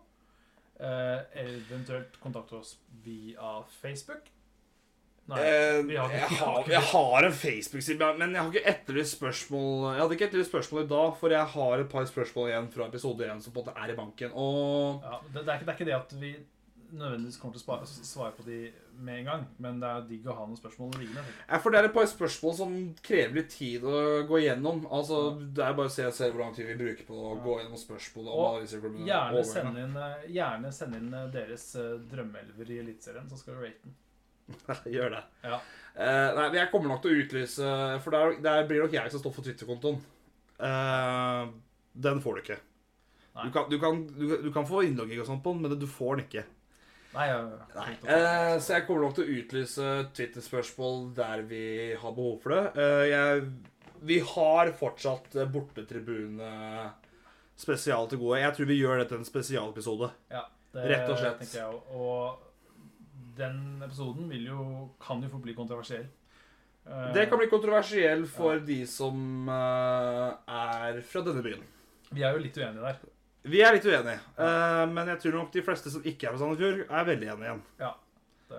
[0.81, 4.31] Eh, eventuelt kontakt oss via Facebook.
[5.27, 10.03] Nei, Eh, jeg, har, jeg har en Facebook-side, men jeg har ikke etterlyst spørsmål Jeg
[10.05, 13.27] hadde ikke etterlyst spørsmål i dag, for jeg har et par spørsmål igjen fra episode
[13.27, 14.37] 1 som på en måte er i banken.
[14.39, 16.37] Og ja, det, det, er ikke, det er ikke det at vi
[16.93, 18.59] nødvendigvis kommer til å svare på de
[19.03, 21.25] med en gang, men det er digg å ha noen spørsmål liggende.
[21.49, 24.85] Ja, for det er et par spørsmål som krever litt tid å gå gjennom.
[24.95, 27.59] Altså, Det er bare å se selv hvor lang tid vi bruker på å gå
[27.61, 28.31] gjennom spørsmål.
[28.31, 33.29] Og om Gjerne send inn, eh, gjerne send inn eh, deres eh, drømmeelver i Eliteserien,
[33.29, 33.97] så skal vi rate den.
[34.97, 35.23] Gjør det.
[35.47, 35.61] Ja.
[35.97, 37.69] Eh, nei, men jeg kommer nok til å utlyse
[38.05, 39.97] For der, der blir nok jeg som står for Twitter-kontoen.
[40.61, 41.47] Eh,
[42.07, 42.59] den får du ikke.
[43.37, 45.87] Du kan, du, kan, du, du kan få innlogging og sånt på den, men du
[45.89, 46.45] får den ikke.
[47.17, 47.91] Nei, jeg, Nei.
[48.13, 51.65] Eh, så jeg kommer nok til å utlyse Twitter-spørsmål der vi
[52.01, 52.63] har behov for det.
[52.81, 53.47] Eh, jeg,
[54.09, 56.51] vi har fortsatt eh, bortetribune
[57.57, 58.43] spesial til gode.
[58.43, 60.11] Jeg tror vi gjør det til en spesialepisode.
[60.33, 60.43] ja,
[60.77, 61.39] det Rett og slett.
[61.41, 62.01] tenker jeg også.
[62.05, 62.46] Og
[63.37, 64.65] den episoden vil jo,
[65.03, 66.07] kan jo få bli kontroversiell.
[66.87, 71.63] Eh, Det kan bli kontroversiell for de som eh, er fra denne byen.
[72.15, 72.99] Vi er jo litt uenige der.
[73.47, 76.39] Vi er litt uenige, eh, men jeg tror nok de fleste som ikke er fra
[76.45, 77.63] Sandefjord, er veldig enige igjen.
[78.49, 78.59] Det,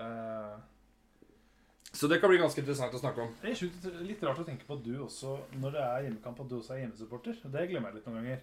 [1.98, 3.30] Så det kan bli ganske interessant å snakke om.
[3.42, 6.48] det er litt rart å tenke på at du også, når det er hjemmekamp, at
[6.50, 7.38] du også er hjemmesupporter.
[7.48, 8.40] Det glemmer jeg litt noen ganger.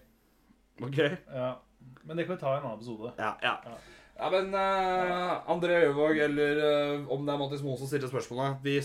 [0.82, 0.98] Ok?
[1.32, 1.52] Ja.
[2.04, 3.12] Men det kan vi ta i en annen episode.
[3.18, 3.54] Ja, ja.
[3.64, 3.76] Ja.
[4.16, 8.62] Ja, men uh, André Øvåg, eller uh, om det er Mattis Moen som stiller spørsmålet
[8.64, 8.78] vi,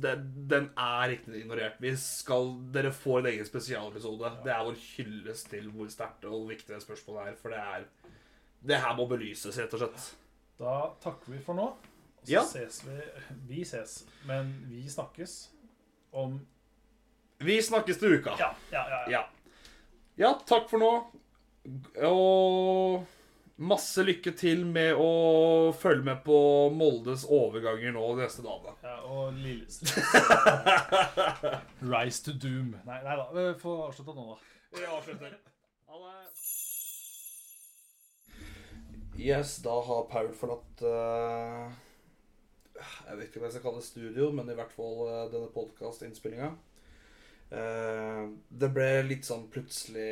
[0.00, 0.14] det,
[0.48, 1.76] Den er ikke ignorert.
[1.82, 4.30] Vi skal, dere får en egen spesialepisode.
[4.46, 7.36] Det er vår hyllest til hvor sterkt og viktig det spørsmålet er.
[7.42, 7.84] For det er
[8.72, 10.08] Det her må belyses, rett og slett.
[10.58, 11.68] Da takker vi for nå.
[11.68, 12.42] Og så Ja.
[12.48, 12.96] ses vi
[13.52, 15.36] Vi ses, men vi snakkes
[16.12, 16.40] om
[17.44, 18.34] Vi snakkes til uka.
[18.40, 18.98] Ja, ja, ja.
[18.98, 19.10] ja.
[19.10, 19.22] Ja.
[20.18, 20.90] ja, takk for nå.
[22.08, 23.04] Og
[23.58, 26.38] masse lykke til med å følge med på
[26.74, 28.74] Moldes overganger nå de neste dagene.
[28.82, 30.04] ja og Lillestrøm.
[31.92, 32.76] Rise to doom.
[32.86, 33.26] Nei, nei da.
[33.34, 34.38] Vi får avslutte nå, da.
[34.78, 35.34] Vi avslutter.
[35.88, 36.14] Ha det.
[39.18, 41.66] Yes, da har Paul forlatt uh,
[42.78, 45.50] Jeg vet ikke hva jeg skal kalle det studio, men i hvert fall uh, denne
[45.50, 46.52] podkastinnspillinga.
[47.48, 48.28] Uh,
[48.60, 50.08] det ble litt sånn plutselig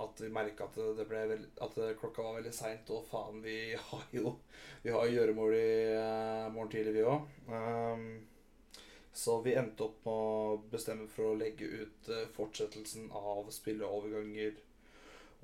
[0.00, 3.74] at vi merka at, det ble veld, at klokka var veldig seint, og faen, vi
[3.76, 4.38] har jo
[4.84, 8.24] Vi har gjøremål i uh, morgen tidlig, vi òg.
[9.14, 14.56] Så vi endte opp med å bestemme for å legge ut eh, fortsettelsen av spilleoverganger.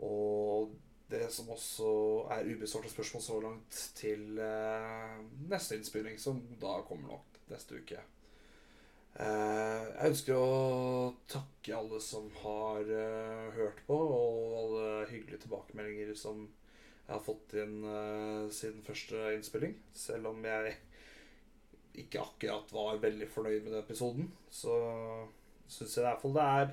[0.03, 0.73] Og
[1.11, 1.93] det som også
[2.35, 5.21] er ubesvarte spørsmål så langt til eh,
[5.53, 8.03] neste innspilling, som da kommer nok neste uke.
[9.19, 16.15] Eh, jeg ønsker å takke alle som har eh, hørt på, og alle hyggelige tilbakemeldinger
[16.19, 19.75] som jeg har fått inn eh, siden første innspilling.
[19.97, 20.77] Selv om jeg
[22.05, 24.77] ikke akkurat var veldig fornøyd med den episoden, så
[25.71, 26.71] syns jeg i hvert fall det er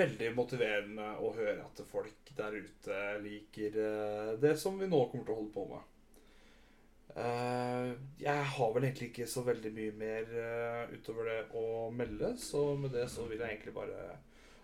[0.00, 3.80] veldig motiverende å høre at folk der ute liker
[4.40, 5.89] det som vi nå kommer til å holde på med.
[7.16, 7.92] Eh,
[8.22, 11.64] jeg har vel egentlig ikke så veldig mye mer eh, utover det å
[11.94, 14.20] melde, så med det så vil jeg egentlig bare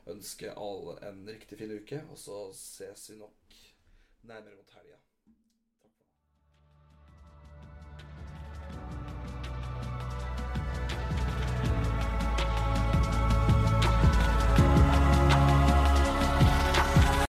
[0.07, 3.59] ønske alle en riktig fin uke, og så ses vi nok
[4.23, 5.01] nærmere mot helga.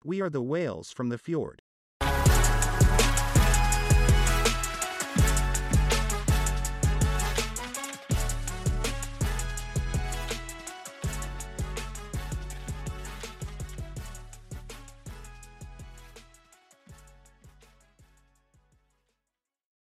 [0.04, 1.62] We are the whales from the fjord.